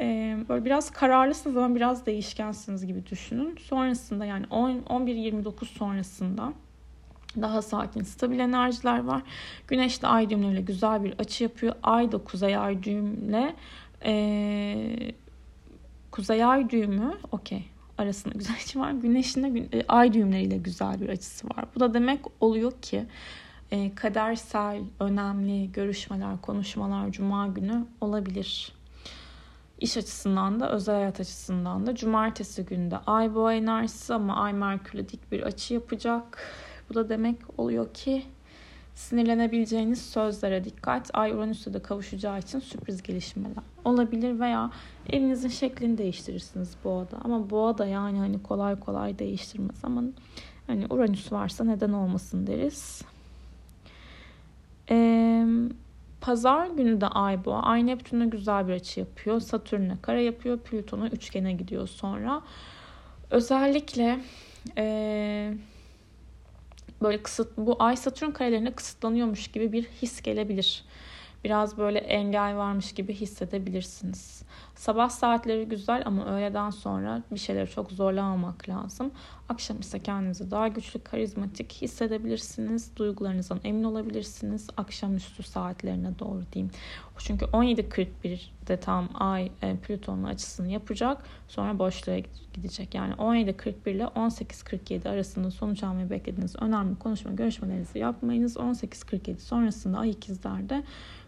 e, 0.00 0.36
böyle 0.48 0.64
biraz 0.64 0.90
kararlısınız 0.90 1.56
ama 1.56 1.74
biraz 1.74 2.06
değişkensiniz 2.06 2.86
gibi 2.86 3.06
düşünün. 3.06 3.56
Sonrasında 3.56 4.24
yani 4.24 4.46
11.29 4.46 5.64
sonrasında 5.64 6.52
daha 7.42 7.62
sakin, 7.62 8.02
stabil 8.02 8.38
enerjiler 8.38 9.04
var. 9.04 9.22
Güneş 9.68 10.02
de 10.02 10.06
ay 10.06 10.30
düğümleriyle 10.30 10.60
güzel 10.60 11.04
bir 11.04 11.14
açı 11.18 11.44
yapıyor. 11.44 11.74
Ay 11.82 12.12
da 12.12 12.18
kuzey 12.18 12.56
ay 12.56 12.82
düğümle 12.82 13.56
e, 14.04 15.12
kuzey 16.10 16.44
ay 16.44 16.70
düğümü 16.70 17.14
okey 17.32 17.64
arasında 17.98 18.34
güzel 18.38 18.56
açı 18.56 18.80
var. 18.80 18.92
Güneşin 18.92 19.42
de 19.42 19.78
e, 19.78 19.84
ay 19.88 20.12
düğümleriyle 20.12 20.56
güzel 20.56 21.00
bir 21.00 21.08
açısı 21.08 21.46
var. 21.46 21.64
Bu 21.74 21.80
da 21.80 21.94
demek 21.94 22.20
oluyor 22.40 22.72
ki 22.82 23.06
e, 23.70 23.94
kadersel, 23.94 24.82
önemli 25.00 25.72
görüşmeler, 25.72 26.40
konuşmalar 26.40 27.10
cuma 27.10 27.46
günü 27.46 27.86
olabilir. 28.00 28.72
İş 29.80 29.96
açısından 29.96 30.60
da 30.60 30.70
özel 30.72 30.94
hayat 30.94 31.20
açısından 31.20 31.86
da 31.86 31.94
cumartesi 31.94 32.64
günde 32.64 32.96
ay 33.06 33.34
boğa 33.34 33.54
enerjisi 33.54 34.14
ama 34.14 34.36
ay 34.36 34.52
merkürle 34.52 35.08
dik 35.08 35.32
bir 35.32 35.42
açı 35.42 35.74
yapacak 35.74 36.38
bu 36.90 36.94
da 36.94 37.08
demek 37.08 37.36
oluyor 37.58 37.94
ki 37.94 38.22
sinirlenebileceğiniz 38.94 40.02
sözlere 40.02 40.64
dikkat. 40.64 41.10
Ay 41.14 41.32
Uranüs'e 41.32 41.74
de 41.74 41.82
kavuşacağı 41.82 42.38
için 42.38 42.58
sürpriz 42.58 43.02
gelişmeler 43.02 43.64
olabilir 43.84 44.40
veya 44.40 44.70
evinizin 45.10 45.48
şeklini 45.48 45.98
değiştirirsiniz 45.98 46.76
boğada. 46.84 47.18
Ama 47.24 47.50
boğa 47.50 47.78
da 47.78 47.86
yani 47.86 48.18
hani 48.18 48.42
kolay 48.42 48.80
kolay 48.80 49.18
değiştirmez 49.18 49.76
ama 49.82 50.02
Hani 50.66 50.86
Uranüs 50.90 51.32
varsa 51.32 51.64
neden 51.64 51.92
olmasın 51.92 52.46
deriz. 52.46 53.02
Ee, 54.90 55.46
Pazar 56.20 56.66
günü 56.66 57.00
de 57.00 57.06
Ay 57.06 57.44
boğa. 57.44 57.62
Ay 57.62 57.86
Neptün'e 57.86 58.26
güzel 58.26 58.68
bir 58.68 58.72
açı 58.72 59.00
yapıyor. 59.00 59.40
Satürn'e 59.40 59.96
kara 60.02 60.20
yapıyor. 60.20 60.58
Plüton'a 60.58 61.08
üçgene 61.08 61.52
gidiyor 61.52 61.88
sonra. 61.88 62.42
Özellikle 63.30 64.20
e, 64.78 65.54
böyle 67.06 67.22
kısıt 67.22 67.56
bu 67.56 67.76
Ay 67.78 67.96
Satürn 67.96 68.30
karelerine 68.30 68.72
kısıtlanıyormuş 68.72 69.48
gibi 69.48 69.72
bir 69.72 69.84
his 69.84 70.22
gelebilir. 70.22 70.84
Biraz 71.44 71.78
böyle 71.78 71.98
engel 71.98 72.56
varmış 72.56 72.92
gibi 72.92 73.14
hissedebilirsiniz. 73.14 74.42
Sabah 74.76 75.10
saatleri 75.10 75.68
güzel 75.68 76.02
ama 76.06 76.26
öğleden 76.26 76.70
sonra 76.70 77.22
bir 77.30 77.38
şeyleri 77.38 77.70
çok 77.70 77.90
zorlamamak 77.92 78.68
lazım. 78.68 79.10
Akşam 79.48 79.80
ise 79.80 80.02
kendinizi 80.02 80.50
daha 80.50 80.68
güçlü, 80.68 81.00
karizmatik 81.00 81.72
hissedebilirsiniz. 81.72 82.96
Duygularınızdan 82.96 83.60
emin 83.64 83.84
olabilirsiniz. 83.84 84.68
Akşamüstü 84.76 85.42
saatlerine 85.42 86.18
doğru 86.18 86.42
diyeyim. 86.52 86.72
Çünkü 87.18 87.44
17.41'de 87.44 88.76
tam 88.76 89.08
Ay 89.14 89.50
e, 89.62 89.76
Plüton'un 89.76 90.24
açısını 90.24 90.68
yapacak. 90.68 91.22
Sonra 91.48 91.78
boşluğa 91.78 92.18
gidecek. 92.54 92.94
Yani 92.94 93.14
17.41 93.14 93.90
ile 93.90 94.04
18.47 94.04 95.08
arasında 95.08 95.50
sonuç 95.50 95.82
almayı 95.82 96.10
beklediğiniz 96.10 96.56
önemli 96.62 96.98
konuşma 96.98 97.32
görüşmelerinizi 97.32 97.98
yapmayınız. 97.98 98.56
18.47 98.56 99.38
sonrasında 99.38 99.98
Ay 99.98 100.10
ikizlerde 100.10 100.82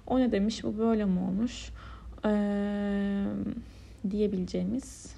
o 0.07 0.19
ne 0.19 0.33
demiş 0.33 0.64
bu 0.64 0.78
böyle 0.78 1.05
mi 1.05 1.21
olmuş 1.21 1.71
ee, 2.25 3.25
diyebileceğimiz 4.10 5.14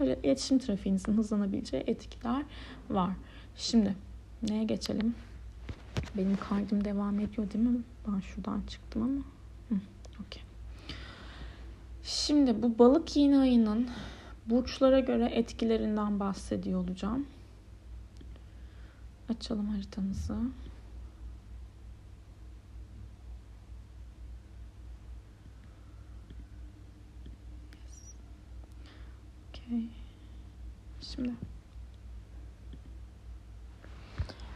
böyle 0.00 0.18
iletişim 0.22 0.58
trafiğinizin 0.58 1.12
hızlanabileceği 1.12 1.84
etkiler 1.86 2.42
var. 2.90 3.10
Şimdi 3.56 3.94
neye 4.42 4.64
geçelim? 4.64 5.14
Benim 6.16 6.36
kaydım 6.36 6.84
devam 6.84 7.20
ediyor 7.20 7.52
değil 7.52 7.64
mi? 7.64 7.80
Ben 8.08 8.20
şuradan 8.20 8.60
çıktım 8.68 9.02
ama. 9.02 9.22
Hı, 9.68 9.84
okay. 10.26 10.42
Şimdi 12.02 12.62
bu 12.62 12.78
balık 12.78 13.16
yine 13.16 13.38
ayının 13.38 13.88
burçlara 14.46 15.00
göre 15.00 15.24
etkilerinden 15.24 16.20
bahsediyor 16.20 16.80
olacağım. 16.80 17.26
Açalım 19.28 19.66
haritamızı. 19.66 20.34
Okay. 29.66 29.82
Şimdi 31.00 31.30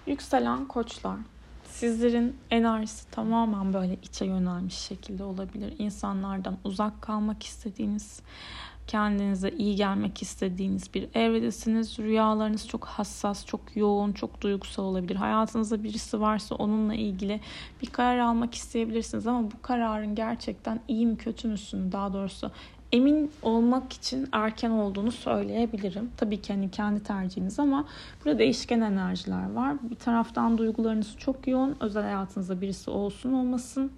yükselen 0.06 0.68
koçlar. 0.68 1.16
Sizlerin 1.64 2.36
enerjisi 2.50 3.10
tamamen 3.10 3.72
böyle 3.72 3.96
içe 4.02 4.24
yönelmiş 4.24 4.74
şekilde 4.74 5.24
olabilir. 5.24 5.74
İnsanlardan 5.78 6.58
uzak 6.64 7.02
kalmak 7.02 7.42
istediğiniz, 7.42 8.20
kendinize 8.86 9.50
iyi 9.50 9.76
gelmek 9.76 10.22
istediğiniz 10.22 10.94
bir 10.94 11.08
evredesiniz. 11.14 11.98
Rüyalarınız 11.98 12.68
çok 12.68 12.84
hassas, 12.84 13.46
çok 13.46 13.76
yoğun, 13.76 14.12
çok 14.12 14.40
duygusal 14.40 14.84
olabilir. 14.84 15.16
Hayatınızda 15.16 15.82
birisi 15.82 16.20
varsa 16.20 16.54
onunla 16.54 16.94
ilgili 16.94 17.40
bir 17.82 17.86
karar 17.86 18.18
almak 18.18 18.54
isteyebilirsiniz 18.54 19.26
ama 19.26 19.50
bu 19.50 19.62
kararın 19.62 20.14
gerçekten 20.14 20.80
iyi 20.88 21.06
mi 21.06 21.16
kötü 21.16 21.48
müsün 21.48 21.92
daha 21.92 22.12
doğrusu 22.12 22.50
emin 22.92 23.30
olmak 23.42 23.92
için 23.92 24.28
erken 24.32 24.70
olduğunu 24.70 25.12
söyleyebilirim. 25.12 26.10
Tabii 26.16 26.42
ki 26.42 26.52
hani 26.52 26.70
kendi 26.70 27.02
tercihiniz 27.02 27.58
ama 27.58 27.84
burada 28.24 28.38
değişken 28.38 28.80
enerjiler 28.80 29.52
var. 29.52 29.76
Bir 29.90 29.96
taraftan 29.96 30.58
duygularınız 30.58 31.16
çok 31.18 31.48
yoğun. 31.48 31.76
Özel 31.80 32.02
hayatınızda 32.02 32.60
birisi 32.60 32.90
olsun 32.90 33.32
olmasın. 33.32 33.92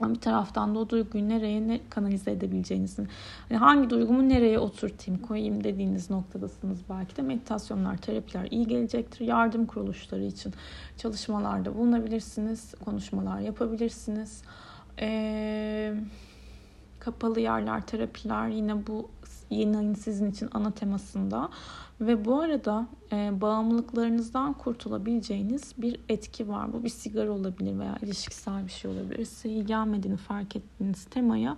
Ama 0.00 0.14
bir 0.14 0.20
taraftan 0.20 0.74
da 0.74 0.78
o 0.78 0.88
duyguyu 0.88 1.28
nereye 1.28 1.68
ne 1.68 1.80
kanalize 1.90 2.30
edebileceğinizin, 2.30 3.08
hani 3.48 3.58
hangi 3.58 3.90
duygumu 3.90 4.28
nereye 4.28 4.58
oturtayım, 4.58 5.22
koyayım 5.22 5.64
dediğiniz 5.64 6.10
noktadasınız. 6.10 6.78
Belki 6.90 7.16
de 7.16 7.22
meditasyonlar, 7.22 7.96
terapiler 7.96 8.48
iyi 8.50 8.66
gelecektir. 8.66 9.26
Yardım 9.26 9.66
kuruluşları 9.66 10.24
için 10.24 10.52
çalışmalarda 10.96 11.74
bulunabilirsiniz, 11.74 12.74
konuşmalar 12.84 13.40
yapabilirsiniz. 13.40 14.42
Eee 14.98 15.94
kapalı 17.00 17.40
yerler, 17.40 17.86
terapiler 17.86 18.48
yine 18.48 18.86
bu 18.86 19.10
yeni 19.50 19.96
sizin 19.96 20.30
için 20.30 20.48
ana 20.52 20.70
temasında. 20.70 21.50
Ve 22.00 22.24
bu 22.24 22.40
arada 22.40 22.86
e, 23.12 23.40
bağımlılıklarınızdan 23.40 24.52
kurtulabileceğiniz 24.52 25.74
bir 25.78 26.00
etki 26.08 26.48
var. 26.48 26.72
Bu 26.72 26.84
bir 26.84 26.88
sigara 26.88 27.30
olabilir 27.30 27.78
veya 27.78 27.96
ilişkisel 28.02 28.64
bir 28.66 28.70
şey 28.70 28.90
olabilir. 28.90 29.24
Size 29.24 29.48
iyi 29.48 29.66
gelmediğini 29.66 30.16
fark 30.16 30.56
ettiğiniz 30.56 31.04
temaya 31.04 31.56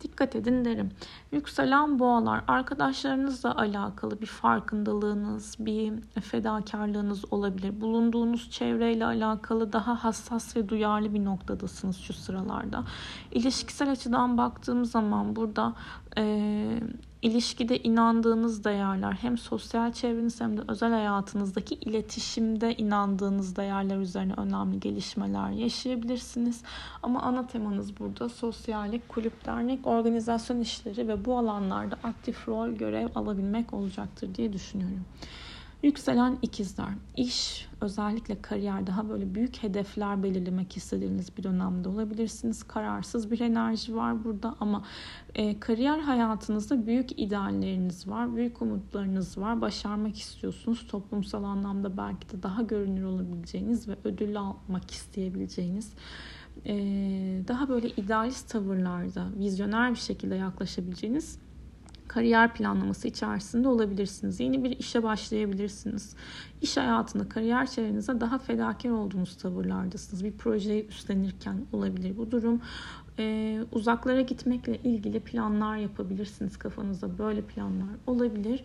dikkat 0.00 0.36
edin 0.36 0.64
derim. 0.64 0.90
Yükselen 1.32 1.98
boğalar 1.98 2.44
arkadaşlarınızla 2.48 3.56
alakalı 3.56 4.20
bir 4.20 4.26
farkındalığınız, 4.26 5.56
bir 5.58 5.92
fedakarlığınız 6.20 7.32
olabilir. 7.32 7.80
Bulunduğunuz 7.80 8.50
çevreyle 8.50 9.04
alakalı 9.04 9.72
daha 9.72 10.04
hassas 10.04 10.56
ve 10.56 10.68
duyarlı 10.68 11.14
bir 11.14 11.24
noktadasınız 11.24 11.96
şu 11.96 12.12
sıralarda. 12.12 12.84
İlişkisel 13.32 13.90
açıdan 13.90 14.38
baktığım 14.38 14.84
zaman 14.84 15.36
burada 15.36 15.74
e, 16.18 16.80
ilişkide 17.22 17.78
inandığınız 17.78 18.64
değerler 18.64 19.12
hem 19.12 19.38
sosyal 19.38 19.81
çevreniz 19.90 20.40
hem 20.40 20.56
de 20.56 20.60
özel 20.68 20.92
hayatınızdaki 20.92 21.74
iletişimde 21.74 22.74
inandığınız 22.74 23.56
değerler 23.56 23.98
üzerine 23.98 24.34
önemli 24.36 24.80
gelişmeler 24.80 25.50
yaşayabilirsiniz. 25.50 26.62
Ama 27.02 27.22
ana 27.22 27.46
temanız 27.46 27.98
burada 27.98 28.28
sosyallik, 28.28 29.08
kulüp, 29.08 29.46
dernek, 29.46 29.86
organizasyon 29.86 30.60
işleri 30.60 31.08
ve 31.08 31.24
bu 31.24 31.38
alanlarda 31.38 31.98
aktif 32.04 32.48
rol, 32.48 32.68
görev 32.68 33.08
alabilmek 33.14 33.72
olacaktır 33.72 34.34
diye 34.34 34.52
düşünüyorum. 34.52 35.04
Yükselen 35.82 36.38
ikizler. 36.42 36.88
İş, 37.16 37.68
özellikle 37.80 38.42
kariyer 38.42 38.86
daha 38.86 39.08
böyle 39.08 39.34
büyük 39.34 39.62
hedefler 39.62 40.22
belirlemek 40.22 40.76
istediğiniz 40.76 41.36
bir 41.36 41.42
dönemde 41.42 41.88
olabilirsiniz. 41.88 42.62
Kararsız 42.62 43.30
bir 43.30 43.40
enerji 43.40 43.96
var 43.96 44.24
burada 44.24 44.56
ama 44.60 44.84
e, 45.34 45.60
kariyer 45.60 45.98
hayatınızda 45.98 46.86
büyük 46.86 47.20
idealleriniz 47.20 48.08
var, 48.08 48.36
büyük 48.36 48.62
umutlarınız 48.62 49.38
var. 49.38 49.60
Başarmak 49.60 50.18
istiyorsunuz. 50.18 50.86
Toplumsal 50.86 51.44
anlamda 51.44 51.96
belki 51.96 52.30
de 52.30 52.42
daha 52.42 52.62
görünür 52.62 53.04
olabileceğiniz 53.04 53.88
ve 53.88 53.96
ödül 54.04 54.38
almak 54.38 54.90
isteyebileceğiniz 54.90 55.92
e, 56.66 56.74
daha 57.48 57.68
böyle 57.68 57.88
idealist 57.88 58.48
tavırlarda, 58.48 59.28
vizyoner 59.38 59.90
bir 59.90 59.98
şekilde 59.98 60.34
yaklaşabileceğiniz 60.34 61.38
kariyer 62.14 62.54
planlaması 62.54 63.08
içerisinde 63.08 63.68
olabilirsiniz. 63.68 64.40
Yeni 64.40 64.64
bir 64.64 64.78
işe 64.78 65.02
başlayabilirsiniz. 65.02 66.16
İş 66.62 66.76
hayatında, 66.76 67.28
kariyer 67.28 67.66
çevrenizde 67.66 68.20
daha 68.20 68.38
fedakar 68.38 68.90
olduğunuz 68.90 69.36
tavırlardasınız. 69.36 70.24
Bir 70.24 70.32
projeyi 70.32 70.86
üstlenirken 70.86 71.56
olabilir 71.72 72.16
bu 72.16 72.30
durum. 72.30 72.60
Ee, 73.18 73.60
uzaklara 73.72 74.20
gitmekle 74.20 74.78
ilgili 74.78 75.20
planlar 75.20 75.76
yapabilirsiniz 75.76 76.56
kafanızda. 76.56 77.18
Böyle 77.18 77.42
planlar 77.42 77.88
olabilir. 78.06 78.64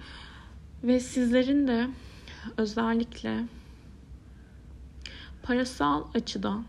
Ve 0.84 1.00
sizlerin 1.00 1.68
de 1.68 1.88
özellikle 2.58 3.44
parasal 5.44 6.04
açıdan 6.14 6.64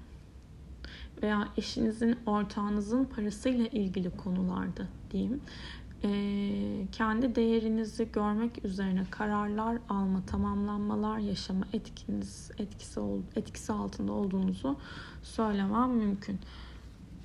veya 1.22 1.48
eşinizin, 1.56 2.16
ortağınızın 2.26 3.04
parasıyla 3.04 3.66
ilgili 3.66 4.16
konularda 4.16 4.86
diyeyim 5.10 5.40
kendi 6.92 7.34
değerinizi 7.34 8.12
görmek 8.12 8.64
üzerine 8.64 9.04
kararlar 9.10 9.78
alma, 9.88 10.26
tamamlanmalar 10.26 11.18
yaşama 11.18 11.64
etkiniz 11.72 12.50
etkisi 12.58 13.00
etkisi 13.36 13.72
altında 13.72 14.12
olduğunuzu 14.12 14.76
söylemem 15.22 15.90
mümkün. 15.90 16.38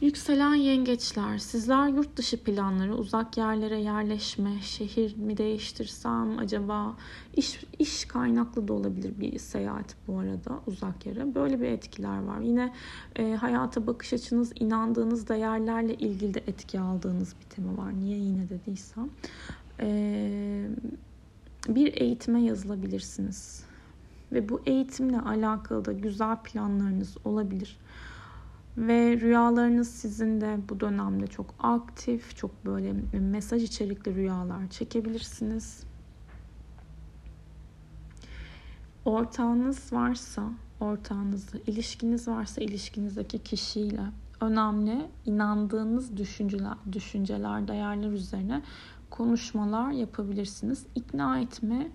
Yükselen 0.04 0.56
yengeçler, 0.56 1.38
sizler 1.38 1.88
yurt 1.88 2.18
dışı 2.18 2.44
planları, 2.44 2.96
uzak 2.96 3.38
yerlere 3.38 3.80
yerleşme, 3.80 4.62
şehir 4.62 5.18
mi 5.18 5.38
değiştirsem 5.38 6.40
acaba 6.40 6.96
iş, 7.36 7.64
iş 7.80 8.06
kaynaklı 8.06 8.68
da 8.68 8.74
olabilir 8.74 9.14
bir 9.20 9.40
seyahat 9.40 9.96
bu 10.08 10.20
arada 10.20 10.60
uzak 10.68 11.06
yere. 11.06 11.36
Böyle 11.36 11.62
bir 11.62 11.66
etkiler 11.66 12.24
var. 12.24 12.40
Yine 12.40 12.74
e, 13.16 13.34
hayata 13.34 13.88
bakış 13.88 14.14
açınız, 14.14 14.52
inandığınız 14.60 15.28
değerlerle 15.28 15.96
ilgili 15.96 16.34
de 16.34 16.44
etki 16.48 16.80
aldığınız 16.80 17.36
bir 17.42 17.56
tema 17.56 17.78
var. 17.78 18.00
Niye 18.00 18.18
yine 18.18 18.50
dediysem. 18.50 19.10
E, 19.80 20.68
bir 21.68 22.02
eğitime 22.02 22.42
yazılabilirsiniz. 22.42 23.64
Ve 24.32 24.50
bu 24.50 24.62
eğitimle 24.66 25.20
alakalı 25.20 25.86
da 25.86 25.92
güzel 25.92 26.38
planlarınız 26.44 27.18
olabilir. 27.26 27.78
Ve 28.78 29.20
rüyalarınız 29.22 29.90
sizin 29.92 30.42
de 30.42 30.58
bu 30.70 30.80
dönemde 30.80 31.28
çok 31.28 31.56
aktif, 31.60 32.36
çok 32.36 32.66
böyle 32.66 32.94
mesaj 33.14 33.64
içerikli 33.64 34.16
rüyalar 34.16 34.70
çekebilirsiniz. 34.70 35.84
ortağınız 39.06 39.94
varsa 39.94 40.44
ortağınızla, 40.80 41.60
ilişkiniz 41.68 42.28
varsa 42.28 42.62
ilişkinizdeki 42.62 43.40
kişiyle 43.40 44.02
önemli 44.42 45.10
inandığınız 45.26 46.18
düşünceler, 46.18 46.78
düşünceler, 46.92 47.68
değerler 47.68 48.12
üzerine 48.12 48.62
konuşmalar 49.10 49.92
yapabilirsiniz. 49.92 50.86
İkna 50.96 51.40
etme 51.40 51.92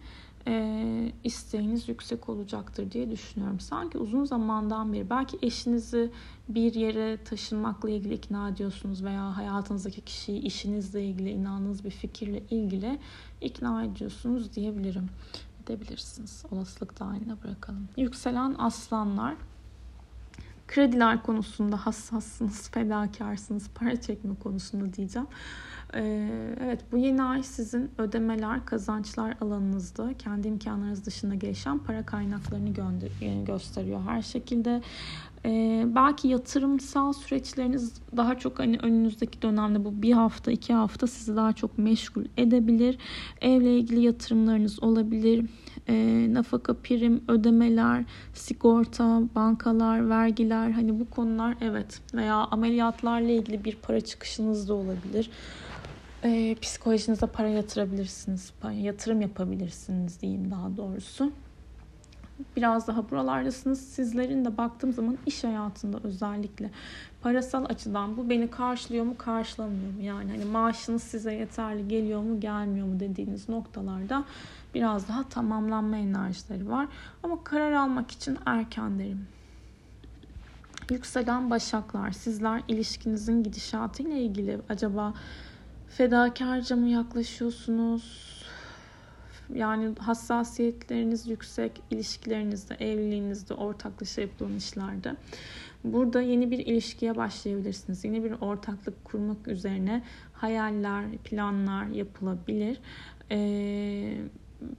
e, 0.48 1.12
isteğiniz 1.24 1.88
yüksek 1.88 2.28
olacaktır 2.28 2.90
diye 2.90 3.10
düşünüyorum. 3.10 3.60
Sanki 3.60 3.98
uzun 3.98 4.24
zamandan 4.24 4.92
beri 4.92 5.10
belki 5.10 5.38
eşinizi 5.42 6.10
bir 6.48 6.74
yere 6.74 7.24
taşınmakla 7.24 7.90
ilgili 7.90 8.14
ikna 8.14 8.48
ediyorsunuz 8.48 9.04
veya 9.04 9.36
hayatınızdaki 9.36 10.00
kişiyi 10.00 10.40
işinizle 10.40 11.04
ilgili 11.04 11.30
inandığınız 11.30 11.84
bir 11.84 11.90
fikirle 11.90 12.42
ilgili 12.50 12.98
ikna 13.40 13.84
ediyorsunuz 13.84 14.54
diyebilirim. 14.54 15.06
Edebilirsiniz. 15.64 16.44
Olasılık 16.50 17.00
dahiline 17.00 17.42
bırakalım. 17.42 17.88
Yükselen 17.96 18.54
aslanlar 18.58 19.34
krediler 20.68 21.22
konusunda 21.22 21.76
hassassınız, 21.76 22.70
fedakarsınız, 22.70 23.70
para 23.74 24.00
çekme 24.00 24.34
konusunda 24.34 24.92
diyeceğim. 24.92 25.28
Ee, 25.94 26.28
evet 26.62 26.80
bu 26.92 26.98
yeni 26.98 27.22
ay 27.22 27.42
sizin 27.42 27.90
ödemeler, 27.98 28.66
kazançlar 28.66 29.36
alanınızda 29.40 30.14
kendi 30.18 30.48
imkanlarınız 30.48 31.06
dışında 31.06 31.34
gelişen 31.34 31.78
para 31.78 32.06
kaynaklarını 32.06 32.74
gönder 32.74 33.10
gösteriyor 33.46 34.00
her 34.02 34.22
şekilde. 34.22 34.82
Ee, 35.44 35.84
belki 35.94 36.28
yatırımsal 36.28 37.12
süreçleriniz 37.12 37.94
daha 38.16 38.38
çok 38.38 38.58
hani 38.58 38.78
önünüzdeki 38.78 39.42
dönemde 39.42 39.84
bu 39.84 40.02
bir 40.02 40.12
hafta 40.12 40.50
iki 40.50 40.74
hafta 40.74 41.06
sizi 41.06 41.36
daha 41.36 41.52
çok 41.52 41.78
meşgul 41.78 42.24
edebilir. 42.36 42.98
Evle 43.40 43.78
ilgili 43.78 44.00
yatırımlarınız 44.00 44.82
olabilir. 44.82 45.46
Ee, 45.88 46.34
nafaka, 46.34 46.74
prim, 46.74 47.24
ödemeler, 47.28 48.04
sigorta, 48.34 49.22
bankalar, 49.34 50.08
vergiler 50.08 50.70
hani 50.70 51.00
bu 51.00 51.10
konular 51.10 51.56
evet 51.60 52.00
veya 52.14 52.34
ameliyatlarla 52.34 53.30
ilgili 53.30 53.64
bir 53.64 53.76
para 53.76 54.00
çıkışınız 54.00 54.68
da 54.68 54.74
olabilir 54.74 55.30
e, 56.24 56.56
psikolojinize 56.62 57.26
para 57.26 57.48
yatırabilirsiniz. 57.48 58.52
Yatırım 58.74 59.20
yapabilirsiniz 59.20 60.20
diyeyim 60.20 60.50
daha 60.50 60.76
doğrusu. 60.76 61.32
Biraz 62.56 62.88
daha 62.88 63.10
buralardasınız. 63.10 63.80
Sizlerin 63.80 64.44
de 64.44 64.56
baktığım 64.56 64.92
zaman 64.92 65.18
iş 65.26 65.44
hayatında 65.44 65.98
özellikle 66.04 66.70
parasal 67.22 67.64
açıdan 67.64 68.16
bu 68.16 68.30
beni 68.30 68.50
karşılıyor 68.50 69.04
mu 69.04 69.16
karşılamıyor 69.18 69.92
mu? 69.92 70.02
Yani 70.02 70.30
hani 70.30 70.44
maaşınız 70.44 71.02
size 71.02 71.34
yeterli 71.34 71.88
geliyor 71.88 72.22
mu 72.22 72.40
gelmiyor 72.40 72.86
mu 72.86 73.00
dediğiniz 73.00 73.48
noktalarda 73.48 74.24
biraz 74.74 75.08
daha 75.08 75.28
tamamlanma 75.28 75.96
enerjileri 75.96 76.68
var. 76.68 76.88
Ama 77.22 77.44
karar 77.44 77.72
almak 77.72 78.10
için 78.10 78.38
erken 78.46 78.98
derim. 78.98 79.26
Yükselen 80.90 81.50
başaklar 81.50 82.10
sizler 82.10 82.62
ilişkinizin 82.68 83.42
gidişatı 83.42 84.02
ile 84.02 84.22
ilgili 84.22 84.60
acaba 84.68 85.14
fedakarca 85.88 86.76
mı 86.76 86.88
yaklaşıyorsunuz? 86.88 88.37
Yani 89.54 89.94
hassasiyetleriniz 89.98 91.28
yüksek 91.28 91.82
ilişkilerinizde, 91.90 92.74
evliliğinizde, 92.74 93.54
ortaklaşa 93.54 94.20
yapılan 94.20 94.56
işlerde. 94.56 95.16
Burada 95.84 96.20
yeni 96.20 96.50
bir 96.50 96.58
ilişkiye 96.58 97.16
başlayabilirsiniz. 97.16 98.04
Yeni 98.04 98.24
bir 98.24 98.32
ortaklık 98.40 99.04
kurmak 99.04 99.48
üzerine 99.48 100.02
hayaller, 100.32 101.04
planlar 101.24 101.86
yapılabilir. 101.86 102.78
Ee, 103.30 104.18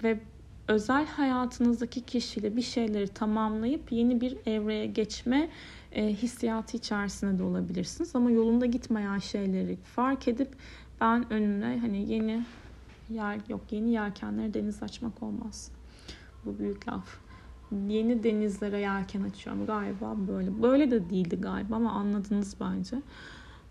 ve 0.03 0.19
özel 0.67 1.05
hayatınızdaki 1.05 2.01
kişiyle 2.01 2.55
bir 2.55 2.61
şeyleri 2.61 3.07
tamamlayıp 3.07 3.91
yeni 3.91 4.21
bir 4.21 4.37
evreye 4.45 4.85
geçme 4.85 5.49
e, 5.91 6.07
hissiyatı 6.07 6.77
içerisinde 6.77 7.39
de 7.39 7.43
olabilirsiniz. 7.43 8.15
Ama 8.15 8.31
yolunda 8.31 8.65
gitmeyen 8.65 9.19
şeyleri 9.19 9.75
fark 9.75 10.27
edip 10.27 10.49
ben 11.01 11.33
önüne 11.33 11.79
hani 11.81 12.11
yeni 12.11 12.43
yer 13.09 13.39
yok 13.49 13.61
yeni 13.71 13.89
yelkenlere 13.91 14.53
deniz 14.53 14.83
açmak 14.83 15.23
olmaz. 15.23 15.71
Bu 16.45 16.59
büyük 16.59 16.87
laf. 16.87 17.17
Yeni 17.87 18.23
denizlere 18.23 18.79
yelken 18.79 19.23
açıyorum 19.23 19.65
galiba 19.65 20.15
böyle. 20.27 20.61
Böyle 20.61 20.91
de 20.91 21.09
değildi 21.09 21.41
galiba 21.41 21.75
ama 21.75 21.91
anladınız 21.91 22.55
bence. 22.59 23.01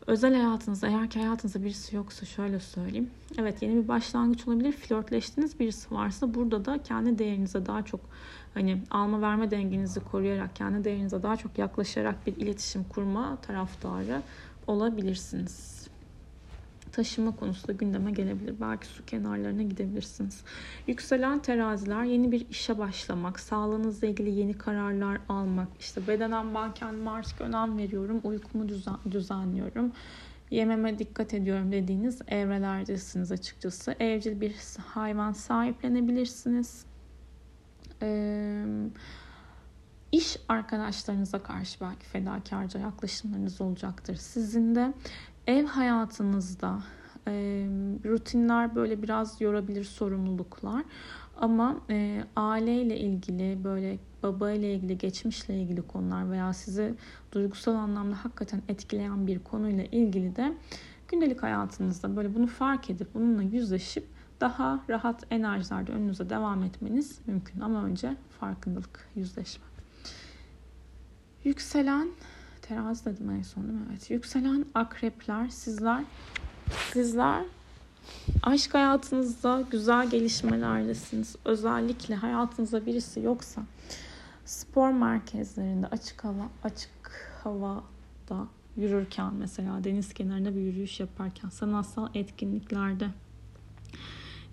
Özel 0.06 0.34
hayatınızda 0.34 0.88
eğer 0.88 1.10
ki 1.10 1.18
hayatınızda 1.18 1.64
birisi 1.64 1.96
yoksa 1.96 2.26
şöyle 2.26 2.60
söyleyeyim. 2.60 3.10
Evet 3.38 3.62
yeni 3.62 3.82
bir 3.82 3.88
başlangıç 3.88 4.48
olabilir. 4.48 4.72
Flörtleştiğiniz 4.72 5.60
birisi 5.60 5.94
varsa 5.94 6.34
burada 6.34 6.64
da 6.64 6.82
kendi 6.82 7.18
değerinize 7.18 7.66
daha 7.66 7.82
çok 7.82 8.00
hani 8.54 8.82
alma 8.90 9.20
verme 9.20 9.50
dengenizi 9.50 10.00
koruyarak 10.00 10.56
kendi 10.56 10.84
değerinize 10.84 11.22
daha 11.22 11.36
çok 11.36 11.58
yaklaşarak 11.58 12.26
bir 12.26 12.36
iletişim 12.36 12.84
kurma 12.84 13.36
taraftarı 13.36 14.22
olabilirsiniz 14.66 15.77
taşıma 16.88 17.36
konusu 17.36 17.68
da 17.68 17.72
gündeme 17.72 18.10
gelebilir. 18.12 18.54
Belki 18.60 18.86
su 18.86 19.04
kenarlarına 19.04 19.62
gidebilirsiniz. 19.62 20.44
Yükselen 20.86 21.38
teraziler 21.38 22.04
yeni 22.04 22.32
bir 22.32 22.48
işe 22.50 22.78
başlamak, 22.78 23.40
sağlığınızla 23.40 24.06
ilgili 24.06 24.30
yeni 24.30 24.58
kararlar 24.58 25.20
almak. 25.28 25.68
İşte 25.80 26.06
bedenen 26.06 26.54
ben 26.54 26.74
kendime 26.74 27.10
artık 27.10 27.40
önem 27.40 27.78
veriyorum, 27.78 28.20
uykumu 28.24 28.68
düzen, 28.68 28.96
düzenliyorum. 29.10 29.92
Yememe 30.50 30.98
dikkat 30.98 31.34
ediyorum 31.34 31.72
dediğiniz 31.72 32.22
evrelerdesiniz 32.28 33.32
açıkçası. 33.32 33.94
Evcil 34.00 34.40
bir 34.40 34.54
hayvan 34.86 35.32
sahiplenebilirsiniz. 35.32 36.84
Ee, 38.02 38.64
iş 40.12 40.36
arkadaşlarınıza 40.48 41.42
karşı 41.42 41.80
belki 41.80 42.06
fedakarca 42.06 42.80
yaklaşımlarınız 42.80 43.60
olacaktır. 43.60 44.16
Sizin 44.16 44.74
de 44.74 44.92
Ev 45.48 45.66
hayatınızda 45.66 46.82
e, 47.26 47.32
rutinler 48.04 48.74
böyle 48.74 49.02
biraz 49.02 49.40
yorabilir 49.40 49.84
sorumluluklar. 49.84 50.84
Ama 51.36 51.80
e, 51.90 52.24
aileyle 52.36 52.98
ilgili 52.98 53.64
böyle 53.64 53.98
baba 54.22 54.50
ile 54.50 54.74
ilgili 54.74 54.98
geçmişle 54.98 55.60
ilgili 55.60 55.82
konular 55.82 56.30
veya 56.30 56.52
sizi 56.52 56.94
duygusal 57.32 57.74
anlamda 57.74 58.24
hakikaten 58.24 58.62
etkileyen 58.68 59.26
bir 59.26 59.38
konuyla 59.38 59.84
ilgili 59.84 60.36
de 60.36 60.54
gündelik 61.08 61.42
hayatınızda 61.42 62.16
böyle 62.16 62.34
bunu 62.34 62.46
fark 62.46 62.90
edip 62.90 63.14
bununla 63.14 63.42
yüzleşip 63.42 64.06
daha 64.40 64.84
rahat 64.88 65.26
enerjilerde 65.30 65.92
önünüze 65.92 66.30
devam 66.30 66.62
etmeniz 66.62 67.18
mümkün. 67.26 67.60
Ama 67.60 67.84
önce 67.84 68.16
farkındalık, 68.40 69.08
yüzleşme. 69.14 69.64
Yükselen 71.44 72.08
Terazi 72.68 73.04
dedim 73.04 73.30
en 73.30 73.42
son 73.42 73.64
değil 73.64 73.74
mi? 73.74 73.86
Evet. 73.90 74.10
Yükselen 74.10 74.66
akrepler 74.74 75.48
sizler 75.48 76.04
sizler 76.92 77.44
aşk 78.42 78.74
hayatınızda 78.74 79.64
güzel 79.70 80.10
gelişmelerdesiniz. 80.10 81.36
Özellikle 81.44 82.14
hayatınızda 82.14 82.86
birisi 82.86 83.20
yoksa 83.20 83.62
spor 84.44 84.90
merkezlerinde 84.90 85.86
açık 85.86 86.24
hava 86.24 86.48
açık 86.64 87.30
havada 87.42 88.48
yürürken 88.76 89.34
mesela 89.34 89.84
deniz 89.84 90.14
kenarında 90.14 90.54
bir 90.54 90.60
yürüyüş 90.60 91.00
yaparken 91.00 91.48
sanatsal 91.48 92.08
etkinliklerde 92.14 93.08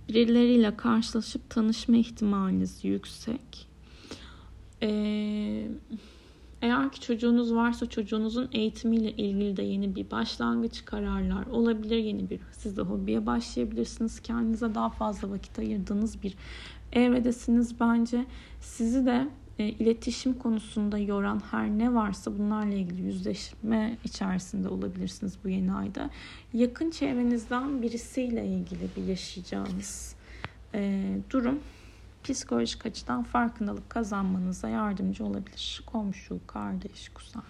birileriyle 0.10 0.78
karşılaşıp 0.78 1.50
tanışma 1.50 1.98
ihtimaliniz 1.98 2.86
yüksek. 2.86 3.68
Ee, 4.82 5.68
eğer 6.66 6.92
ki 6.92 7.02
çocuğunuz 7.02 7.56
varsa 7.56 7.90
çocuğunuzun 7.90 8.50
eğitimiyle 8.52 9.12
ilgili 9.12 9.58
de 9.58 9.64
yeni 9.64 9.96
bir 9.96 10.12
başlangıç 10.12 10.86
kararlar 10.86 11.46
olabilir. 11.46 11.98
Yeni 11.98 12.30
bir 12.30 12.40
siz 12.52 12.78
de 12.78 12.82
hobiye 12.82 13.26
başlayabilirsiniz. 13.26 14.20
Kendinize 14.20 14.76
daha 14.76 14.90
fazla 14.90 15.30
vakit 15.30 15.60
ayırdığınız 15.60 16.24
bir 16.24 16.36
evredesiniz 16.94 17.80
bence. 17.80 18.26
Sizi 18.62 19.06
de 19.06 19.28
e, 19.60 19.68
iletişim 19.68 20.34
konusunda 20.34 20.98
yoran 20.98 21.42
her 21.52 21.70
ne 21.70 21.94
varsa 21.94 22.38
bunlarla 22.38 22.76
ilgili 22.76 23.02
yüzleşme 23.02 23.98
içerisinde 24.04 24.70
olabilirsiniz 24.70 25.38
bu 25.44 25.50
yeni 25.50 25.74
ayda. 25.74 26.10
Yakın 26.54 26.92
çevrenizden 26.92 27.82
birisiyle 27.82 28.46
ilgili 28.46 28.90
bir 28.98 29.04
yaşayacağınız 29.04 30.16
e, 30.74 31.04
durum 31.30 31.60
psikolojik 32.34 32.86
açıdan 32.86 33.24
farkındalık 33.24 33.90
kazanmanıza 33.90 34.70
yardımcı 34.70 35.26
olabilir. 35.26 35.84
Komşu, 35.86 36.40
kardeş, 36.48 37.10
kuzen. 37.10 37.44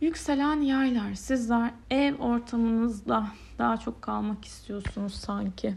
Yükselen 0.00 0.60
yaylar. 0.60 1.14
Sizler 1.14 1.70
ev 1.90 2.14
ortamınızda 2.14 3.26
daha 3.58 3.76
çok 3.76 4.02
kalmak 4.02 4.44
istiyorsunuz 4.44 5.14
sanki. 5.14 5.74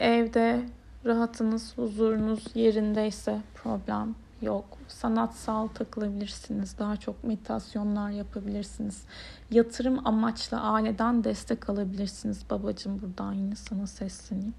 Evde 0.00 0.66
rahatınız, 1.04 1.78
huzurunuz 1.78 2.44
yerindeyse 2.54 3.40
problem 3.54 4.14
yok. 4.42 4.64
Sanatsal 4.88 5.68
takılabilirsiniz. 5.68 6.78
Daha 6.78 6.96
çok 6.96 7.24
meditasyonlar 7.24 8.10
yapabilirsiniz. 8.10 9.02
Yatırım 9.50 10.06
amaçlı 10.06 10.60
aileden 10.60 11.24
destek 11.24 11.70
alabilirsiniz. 11.70 12.50
Babacım 12.50 13.02
buradan 13.02 13.32
yine 13.32 13.56
sana 13.56 13.86
sesleneyim 13.86 14.54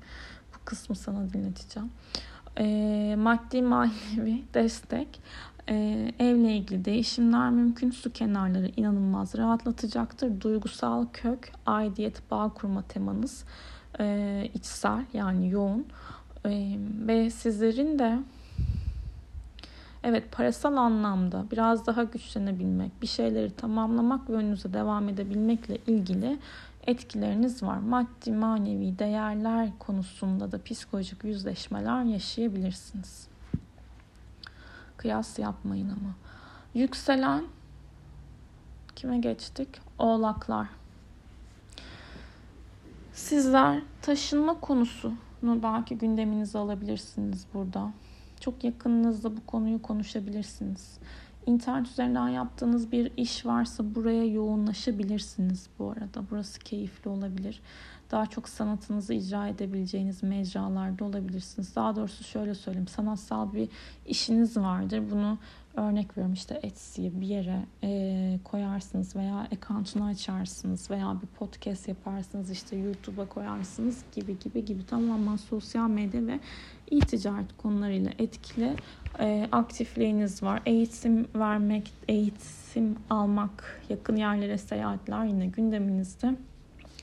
kısmı 0.67 0.95
sana 0.95 1.33
dinleteceğim. 1.33 1.89
e, 2.57 3.15
maddi 3.17 3.61
manevi 3.61 4.43
destek, 4.53 5.21
e, 5.69 5.75
evle 6.19 6.55
ilgili 6.55 6.85
değişimler 6.85 7.49
mümkün. 7.49 7.91
Su 7.91 8.11
kenarları 8.11 8.71
inanılmaz 8.77 9.37
rahatlatacaktır. 9.37 10.41
Duygusal 10.41 11.05
kök, 11.13 11.51
aidiyet, 11.65 12.31
bağ 12.31 12.49
kurma 12.49 12.81
temanız 12.81 13.43
e, 13.99 14.49
içsel 14.53 15.05
yani 15.13 15.49
yoğun. 15.49 15.85
E, 16.45 16.77
ve 17.07 17.29
sizlerin 17.29 17.99
de 17.99 18.19
Evet 20.03 20.31
parasal 20.31 20.77
anlamda 20.77 21.45
biraz 21.51 21.87
daha 21.87 22.03
güçlenebilmek, 22.03 23.01
bir 23.01 23.07
şeyleri 23.07 23.51
tamamlamak 23.51 24.29
ve 24.29 24.33
önünüze 24.33 24.73
devam 24.73 25.09
edebilmekle 25.09 25.77
ilgili 25.87 26.39
etkileriniz 26.87 27.63
var. 27.63 27.77
Maddi 27.77 28.31
manevi 28.31 28.99
değerler 28.99 29.69
konusunda 29.79 30.51
da 30.51 30.63
psikolojik 30.63 31.23
yüzleşmeler 31.23 32.03
yaşayabilirsiniz. 32.03 33.27
Kıyas 34.97 35.39
yapmayın 35.39 35.89
ama. 35.89 36.15
Yükselen 36.73 37.43
kime 38.95 39.17
geçtik? 39.17 39.69
Oğlaklar. 39.99 40.67
Sizler 43.13 43.81
taşınma 44.01 44.59
konusunu 44.59 45.63
belki 45.63 45.97
gündeminize 45.97 46.57
alabilirsiniz 46.57 47.45
burada. 47.53 47.91
Çok 48.39 48.63
yakınınızda 48.63 49.37
bu 49.37 49.45
konuyu 49.45 49.81
konuşabilirsiniz. 49.81 50.99
İnternet 51.47 51.87
üzerinden 51.87 52.27
yaptığınız 52.27 52.91
bir 52.91 53.11
iş 53.17 53.45
varsa 53.45 53.95
buraya 53.95 54.23
yoğunlaşabilirsiniz 54.23 55.69
bu 55.79 55.89
arada. 55.89 56.23
Burası 56.31 56.59
keyifli 56.59 57.09
olabilir. 57.09 57.61
Daha 58.11 58.25
çok 58.25 58.49
sanatınızı 58.49 59.13
icra 59.13 59.47
edebileceğiniz 59.47 60.23
mecralarda 60.23 61.05
olabilirsiniz. 61.05 61.75
Daha 61.75 61.95
doğrusu 61.95 62.23
şöyle 62.23 62.55
söyleyeyim. 62.55 62.87
Sanatsal 62.87 63.53
bir 63.53 63.69
işiniz 64.05 64.57
vardır. 64.57 65.03
Bunu 65.11 65.37
örnek 65.73 66.17
veriyorum 66.17 66.33
işte 66.33 66.59
Etsy'ye 66.63 67.21
bir 67.21 67.27
yere 67.27 67.65
e, 67.83 68.39
koyarsınız 68.43 69.15
veya 69.15 69.35
account'unu 69.37 70.05
açarsınız 70.05 70.91
veya 70.91 71.17
bir 71.21 71.27
podcast 71.27 71.87
yaparsınız 71.87 72.51
işte 72.51 72.75
YouTube'a 72.75 73.25
koyarsınız 73.25 74.03
gibi 74.15 74.39
gibi 74.39 74.65
gibi 74.65 74.85
tamamen 74.85 75.35
sosyal 75.35 75.89
medya 75.89 76.27
ve 76.27 76.39
e-ticaret 76.91 77.57
konularıyla 77.57 78.11
etkili 78.19 78.73
e, 79.19 79.47
aktifliğiniz 79.51 80.43
var. 80.43 80.61
Eğitim 80.65 81.27
vermek, 81.35 81.93
eğitim 82.07 82.95
almak, 83.09 83.81
yakın 83.89 84.15
yerlere 84.15 84.57
seyahatler 84.57 85.25
yine 85.25 85.47
gündeminizde. 85.47 86.35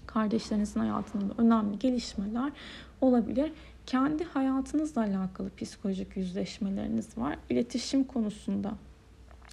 Kardeşlerinizin 0.07 0.81
hayatında 0.81 1.35
önemli 1.39 1.79
gelişmeler 1.79 2.53
olabilir. 3.01 3.53
Kendi 3.87 4.25
hayatınızla 4.25 5.03
alakalı 5.03 5.51
psikolojik 5.57 6.17
yüzleşmeleriniz 6.17 7.19
var. 7.19 7.39
İletişim 7.51 8.05
konusunda 8.05 8.73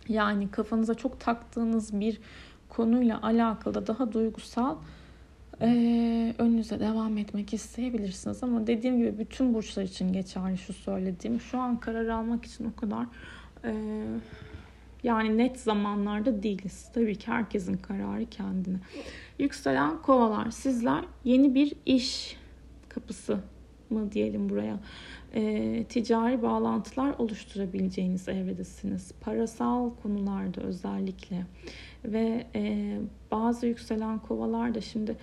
yani 0.08 0.52
kafanıza 0.52 0.94
çok 0.94 1.20
taktığınız 1.20 2.00
bir 2.00 2.22
konuyla 2.70 3.22
alakalı 3.22 3.88
daha 3.88 4.13
duygusal 4.13 4.76
ee, 5.62 6.34
önünüze 6.38 6.80
devam 6.80 7.17
etmek 7.17 7.54
isteyebilirsiniz. 7.54 8.43
Ama 8.43 8.67
dediğim 8.67 8.97
gibi 8.97 9.17
bütün 9.17 9.54
burçlar 9.54 9.84
için 9.84 10.13
geçerli 10.13 10.58
şu 10.58 10.74
söylediğim. 10.74 11.39
Şu 11.39 11.60
an 11.60 11.80
karar 11.80 12.08
almak 12.08 12.45
için 12.45 12.65
o 12.65 12.80
kadar 12.80 13.06
e, 13.63 13.74
yani 15.04 15.38
net 15.38 15.60
zamanlarda 15.60 16.43
değiliz. 16.43 16.89
Tabii 16.93 17.15
ki 17.15 17.28
herkesin 17.28 17.74
kararı 17.74 18.26
kendine. 18.26 18.78
Yükselen 19.39 20.02
kovalar 20.02 20.52
sizler 20.52 21.06
yeni 21.24 21.56
bir 21.56 21.74
iş 21.86 22.38
kapısı 22.89 23.39
mı 23.89 24.12
diyelim 24.12 24.50
buraya 24.50 24.80
e, 25.34 25.84
ticari 25.84 26.41
bağlantılar 26.41 27.13
oluşturabileceğiniz 27.17 28.30
evredesiniz. 28.30 29.12
Parasal 29.21 29.89
konularda 30.04 30.62
özellikle 30.62 31.45
ve 32.06 32.47
e, 32.56 32.95
bazı 33.32 33.67
yükselen 33.67 34.19
kovalar 34.19 34.76
da 34.76 34.82
şimdi 34.82 35.17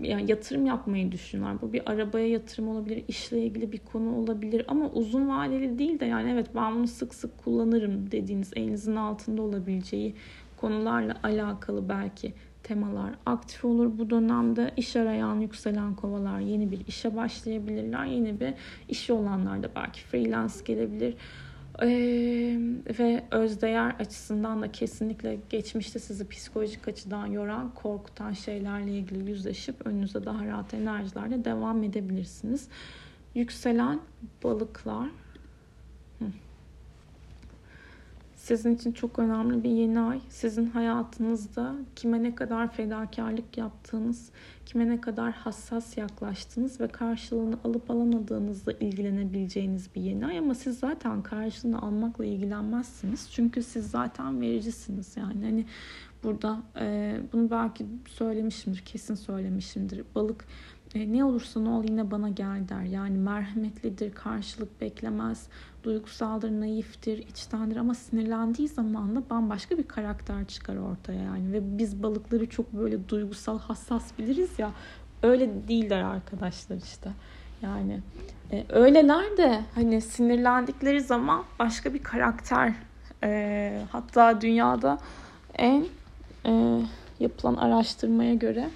yani 0.00 0.30
yatırım 0.30 0.66
yapmayı 0.66 1.12
düşünüyorlar. 1.12 1.62
Bu 1.62 1.72
bir 1.72 1.90
arabaya 1.90 2.28
yatırım 2.28 2.68
olabilir, 2.68 3.04
işle 3.08 3.42
ilgili 3.42 3.72
bir 3.72 3.78
konu 3.78 4.16
olabilir 4.16 4.64
ama 4.68 4.90
uzun 4.90 5.28
vadeli 5.28 5.78
değil 5.78 6.00
de 6.00 6.04
yani 6.04 6.30
evet 6.30 6.46
ben 6.54 6.74
bunu 6.74 6.86
sık 6.88 7.14
sık 7.14 7.38
kullanırım 7.38 8.10
dediğiniz 8.10 8.50
elinizin 8.56 8.96
altında 8.96 9.42
olabileceği 9.42 10.14
konularla 10.56 11.16
alakalı 11.22 11.88
belki 11.88 12.32
temalar 12.62 13.10
aktif 13.26 13.64
olur. 13.64 13.98
Bu 13.98 14.10
dönemde 14.10 14.70
iş 14.76 14.96
arayan 14.96 15.40
yükselen 15.40 15.94
kovalar 15.94 16.40
yeni 16.40 16.70
bir 16.70 16.86
işe 16.86 17.16
başlayabilirler. 17.16 18.04
Yeni 18.04 18.40
bir 18.40 18.54
işi 18.88 19.12
olanlar 19.12 19.62
da 19.62 19.70
belki 19.76 20.00
freelance 20.00 20.54
gelebilir. 20.64 21.14
Ve 22.98 23.24
özdeğer 23.30 23.90
açısından 23.90 24.62
da 24.62 24.72
kesinlikle 24.72 25.38
geçmişte 25.50 25.98
sizi 25.98 26.28
psikolojik 26.28 26.88
açıdan 26.88 27.26
yoran, 27.26 27.74
korkutan 27.74 28.32
şeylerle 28.32 28.90
ilgili 28.90 29.30
yüzleşip 29.30 29.86
önünüze 29.86 30.24
daha 30.24 30.46
rahat 30.46 30.74
enerjilerle 30.74 31.44
devam 31.44 31.82
edebilirsiniz. 31.82 32.68
Yükselen 33.34 34.00
balıklar. 34.44 35.08
Sizin 38.48 38.74
için 38.74 38.92
çok 38.92 39.18
önemli 39.18 39.64
bir 39.64 39.70
yeni 39.70 40.00
ay. 40.00 40.20
Sizin 40.28 40.66
hayatınızda 40.66 41.74
kime 41.96 42.22
ne 42.22 42.34
kadar 42.34 42.72
fedakarlık 42.72 43.58
yaptığınız, 43.58 44.30
kime 44.66 44.88
ne 44.88 45.00
kadar 45.00 45.32
hassas 45.32 45.96
yaklaştığınız 45.96 46.80
ve 46.80 46.88
karşılığını 46.88 47.58
alıp 47.64 47.90
alamadığınızla 47.90 48.72
ilgilenebileceğiniz 48.72 49.94
bir 49.94 50.00
yeni 50.00 50.26
ay. 50.26 50.38
Ama 50.38 50.54
siz 50.54 50.78
zaten 50.78 51.22
karşılığını 51.22 51.82
almakla 51.82 52.24
ilgilenmezsiniz. 52.24 53.28
Çünkü 53.30 53.62
siz 53.62 53.90
zaten 53.90 54.40
vericisiniz. 54.40 55.16
Yani 55.16 55.44
hani 55.44 55.64
burada 56.22 56.62
e, 56.80 57.16
bunu 57.32 57.50
belki 57.50 57.86
söylemişimdir, 58.06 58.80
kesin 58.80 59.14
söylemişimdir. 59.14 60.04
Balık 60.14 60.44
e, 60.94 61.12
ne 61.12 61.24
olursa 61.24 61.60
ne 61.60 61.68
ol 61.68 61.84
yine 61.84 62.10
bana 62.10 62.28
gel 62.28 62.68
der. 62.68 62.82
Yani 62.82 63.18
merhametlidir, 63.18 64.12
karşılık 64.12 64.80
beklemez, 64.80 65.46
duygusaldır, 65.82 66.50
naiftir, 66.50 67.18
içtendir 67.18 67.76
ama 67.76 67.94
sinirlendiği 67.94 68.68
zaman 68.68 69.16
da 69.16 69.22
bambaşka 69.30 69.78
bir 69.78 69.88
karakter 69.88 70.44
çıkar 70.44 70.76
ortaya 70.76 71.22
yani. 71.22 71.52
Ve 71.52 71.78
biz 71.78 72.02
balıkları 72.02 72.48
çok 72.48 72.72
böyle 72.72 73.08
duygusal, 73.08 73.58
hassas 73.58 74.18
biliriz 74.18 74.58
ya. 74.58 74.70
Öyle 75.22 75.68
değiller 75.68 76.02
arkadaşlar 76.02 76.76
işte. 76.76 77.10
Yani 77.62 78.00
e, 78.52 78.64
öyleler 78.68 79.36
de 79.36 79.60
hani 79.74 80.00
sinirlendikleri 80.00 81.00
zaman 81.00 81.44
başka 81.58 81.94
bir 81.94 82.02
karakter. 82.02 82.72
E, 83.22 83.82
hatta 83.92 84.40
dünyada 84.40 84.98
en 85.54 85.86
e, 86.46 86.80
yapılan 87.20 87.56
araştırmaya 87.56 88.34
göre 88.34 88.70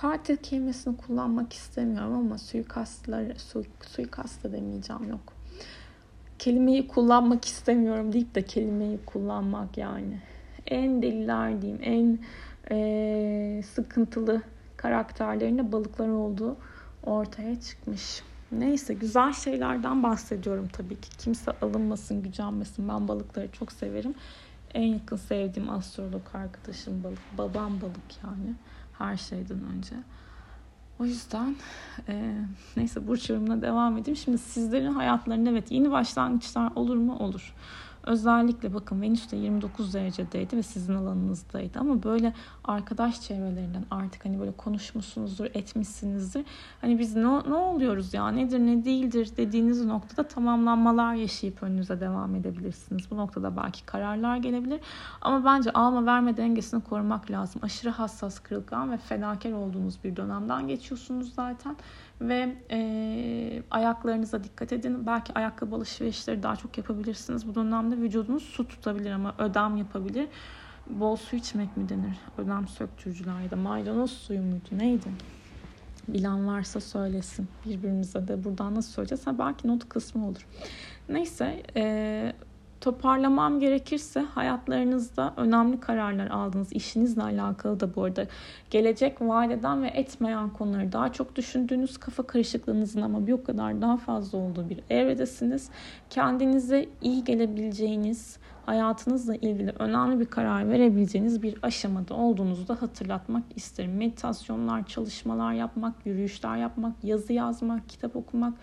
Katil 0.00 0.36
kelimesini 0.36 0.96
kullanmak 0.96 1.52
istemiyorum 1.52 2.14
ama 2.14 2.38
suikastlar, 2.38 3.24
su, 3.36 3.64
suikast 3.80 4.44
demeyeceğim 4.44 5.08
yok. 5.08 5.32
Kelimeyi 6.38 6.88
kullanmak 6.88 7.44
istemiyorum 7.44 8.12
deyip 8.12 8.34
de 8.34 8.42
kelimeyi 8.42 8.98
kullanmak 9.06 9.78
yani. 9.78 10.20
En 10.66 11.02
deliler 11.02 11.62
diyeyim, 11.62 11.80
en 11.82 12.18
e, 12.70 13.62
sıkıntılı 13.62 14.42
karakterlerinde 14.76 15.72
balıklar 15.72 16.08
olduğu 16.08 16.56
ortaya 17.02 17.60
çıkmış. 17.60 18.22
Neyse 18.52 18.94
güzel 18.94 19.32
şeylerden 19.32 20.02
bahsediyorum 20.02 20.68
tabii 20.72 21.00
ki. 21.00 21.10
Kimse 21.18 21.50
alınmasın, 21.62 22.22
gücenmesin. 22.22 22.88
Ben 22.88 23.08
balıkları 23.08 23.52
çok 23.52 23.72
severim. 23.72 24.14
En 24.74 24.86
yakın 24.86 25.16
sevdiğim 25.16 25.70
astrolog 25.70 26.34
arkadaşım 26.34 27.04
balık. 27.04 27.38
Babam 27.38 27.80
balık 27.80 28.24
yani 28.24 28.54
her 28.98 29.16
şeyden 29.16 29.60
önce. 29.76 29.94
O 31.00 31.04
yüzden 31.04 31.56
e, 32.08 32.34
neyse 32.76 33.06
burç 33.06 33.30
yorumuna 33.30 33.62
devam 33.62 33.98
edeyim. 33.98 34.16
Şimdi 34.16 34.38
sizlerin 34.38 34.92
hayatlarında 34.92 35.50
evet 35.50 35.70
yeni 35.70 35.90
başlangıçlar 35.90 36.72
olur 36.74 36.96
mu? 36.96 37.16
Olur. 37.18 37.54
Özellikle 38.08 38.74
bakın 38.74 39.02
Venüs 39.02 39.30
de 39.30 39.36
29 39.36 39.94
derecedeydi 39.94 40.56
ve 40.56 40.62
sizin 40.62 40.94
alanınızdaydı 40.94 41.78
ama 41.78 42.02
böyle 42.02 42.32
arkadaş 42.64 43.20
çevrelerinden 43.20 43.84
artık 43.90 44.24
hani 44.24 44.40
böyle 44.40 44.52
konuşmuşsunuzdur, 44.52 45.44
etmişsinizdir. 45.44 46.44
Hani 46.80 46.98
biz 46.98 47.16
ne, 47.16 47.22
ne 47.22 47.54
oluyoruz 47.54 48.14
ya 48.14 48.28
nedir 48.28 48.58
ne 48.58 48.84
değildir 48.84 49.30
dediğiniz 49.36 49.84
noktada 49.84 50.28
tamamlanmalar 50.28 51.14
yaşayıp 51.14 51.62
önünüze 51.62 52.00
devam 52.00 52.34
edebilirsiniz. 52.34 53.10
Bu 53.10 53.16
noktada 53.16 53.56
belki 53.56 53.86
kararlar 53.86 54.36
gelebilir. 54.36 54.80
Ama 55.20 55.44
bence 55.44 55.70
alma 55.70 56.06
verme 56.06 56.36
dengesini 56.36 56.82
korumak 56.82 57.30
lazım. 57.30 57.60
Aşırı 57.64 57.90
hassas, 57.90 58.38
kırılgan 58.38 58.92
ve 58.92 58.96
fedakar 58.96 59.52
olduğunuz 59.52 60.04
bir 60.04 60.16
dönemden 60.16 60.68
geçiyorsunuz 60.68 61.34
zaten 61.34 61.76
ve 62.20 62.56
e, 62.70 63.62
ayaklarınıza 63.70 64.44
dikkat 64.44 64.72
edin. 64.72 65.06
Belki 65.06 65.32
ayakkabı 65.34 65.76
alışverişleri 65.76 66.42
daha 66.42 66.56
çok 66.56 66.78
yapabilirsiniz. 66.78 67.48
Bu 67.48 67.54
dönemde 67.54 67.96
vücudunuz 67.96 68.42
su 68.42 68.68
tutabilir 68.68 69.10
ama 69.10 69.34
ödem 69.38 69.76
yapabilir. 69.76 70.28
Bol 70.90 71.16
su 71.16 71.36
içmek 71.36 71.76
mi 71.76 71.88
denir? 71.88 72.16
Ödem 72.38 72.68
söktürücüler 72.68 73.50
da 73.50 73.56
maydanoz 73.56 74.10
suyu 74.10 74.42
muydu 74.42 74.68
neydi? 74.72 75.08
Bilen 76.08 76.46
varsa 76.46 76.80
söylesin. 76.80 77.48
Birbirimize 77.66 78.28
de 78.28 78.44
buradan 78.44 78.74
nasıl 78.74 78.92
söyleyeceğiz? 78.92 79.26
Ha, 79.26 79.38
belki 79.38 79.68
not 79.68 79.88
kısmı 79.88 80.28
olur. 80.28 80.46
Neyse 81.08 81.62
e, 81.76 82.32
toparlamam 82.80 83.60
gerekirse 83.60 84.20
hayatlarınızda 84.20 85.34
önemli 85.36 85.80
kararlar 85.80 86.26
aldığınız 86.26 86.72
işinizle 86.72 87.22
alakalı 87.22 87.80
da 87.80 87.94
bu 87.94 88.04
arada 88.04 88.26
gelecek 88.70 89.20
vadeden 89.20 89.82
ve 89.82 89.88
etmeyen 89.88 90.50
konuları 90.50 90.92
daha 90.92 91.12
çok 91.12 91.36
düşündüğünüz 91.36 91.98
kafa 91.98 92.22
karışıklığınızın 92.22 93.02
ama 93.02 93.26
bir 93.26 93.32
o 93.32 93.44
kadar 93.44 93.82
daha 93.82 93.96
fazla 93.96 94.38
olduğu 94.38 94.68
bir 94.68 94.80
evredesiniz. 94.90 95.70
Kendinize 96.10 96.86
iyi 97.02 97.24
gelebileceğiniz 97.24 98.38
hayatınızla 98.68 99.36
ilgili 99.36 99.72
önemli 99.78 100.20
bir 100.20 100.24
karar 100.24 100.70
verebileceğiniz 100.70 101.42
bir 101.42 101.58
aşamada 101.62 102.14
olduğunuzu 102.14 102.68
da 102.68 102.82
hatırlatmak 102.82 103.42
isterim. 103.56 103.96
Meditasyonlar, 103.96 104.86
çalışmalar 104.86 105.52
yapmak, 105.52 106.06
yürüyüşler 106.06 106.56
yapmak, 106.56 107.04
yazı 107.04 107.32
yazmak, 107.32 107.88
kitap 107.88 108.16
okumak. 108.16 108.54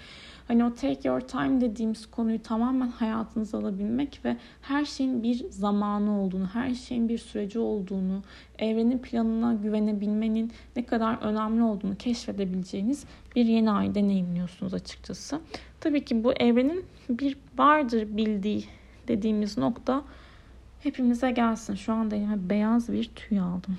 Hani 0.47 0.65
o 0.65 0.73
take 0.73 1.09
your 1.09 1.19
time 1.19 1.61
dediğimiz 1.61 2.05
konuyu 2.05 2.41
tamamen 2.41 2.87
hayatınıza 2.87 3.57
alabilmek 3.57 4.19
ve 4.25 4.37
her 4.61 4.85
şeyin 4.85 5.23
bir 5.23 5.49
zamanı 5.49 6.21
olduğunu, 6.21 6.45
her 6.45 6.73
şeyin 6.73 7.09
bir 7.09 7.17
süreci 7.17 7.59
olduğunu, 7.59 8.23
evrenin 8.59 8.97
planına 8.97 9.53
güvenebilmenin 9.53 10.51
ne 10.75 10.85
kadar 10.85 11.17
önemli 11.21 11.63
olduğunu 11.63 11.95
keşfedebileceğiniz 11.95 13.05
bir 13.35 13.45
yeni 13.45 13.71
ay 13.71 13.95
deneyimliyorsunuz 13.95 14.73
açıkçası. 14.73 15.39
Tabii 15.81 16.05
ki 16.05 16.23
bu 16.23 16.33
evrenin 16.33 16.85
bir 17.09 17.37
vardır 17.57 18.17
bildiği 18.17 18.65
dediğimiz 19.07 19.57
nokta 19.57 20.03
hepimize 20.79 21.31
gelsin. 21.31 21.75
Şu 21.75 21.93
anda 21.93 22.15
elime 22.15 22.49
beyaz 22.49 22.91
bir 22.91 23.03
tüy 23.03 23.39
aldım. 23.39 23.77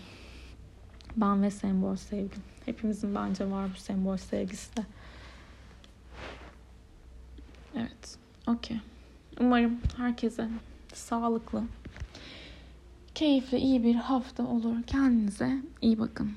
Ben 1.16 1.42
ve 1.42 1.50
sembol 1.50 1.96
sevgim. 1.96 2.42
Hepimizin 2.64 3.14
bence 3.14 3.50
var 3.50 3.70
bu 3.74 3.80
sembol 3.80 4.16
sevgisi 4.16 4.76
de. 4.76 4.82
Evet. 7.76 8.18
Okey. 8.46 8.76
Umarım 9.40 9.80
herkese 9.96 10.48
sağlıklı, 10.94 11.62
keyifli, 13.14 13.58
iyi 13.58 13.84
bir 13.84 13.94
hafta 13.94 14.46
olur. 14.46 14.82
Kendinize 14.86 15.62
iyi 15.82 15.98
bakın. 15.98 16.32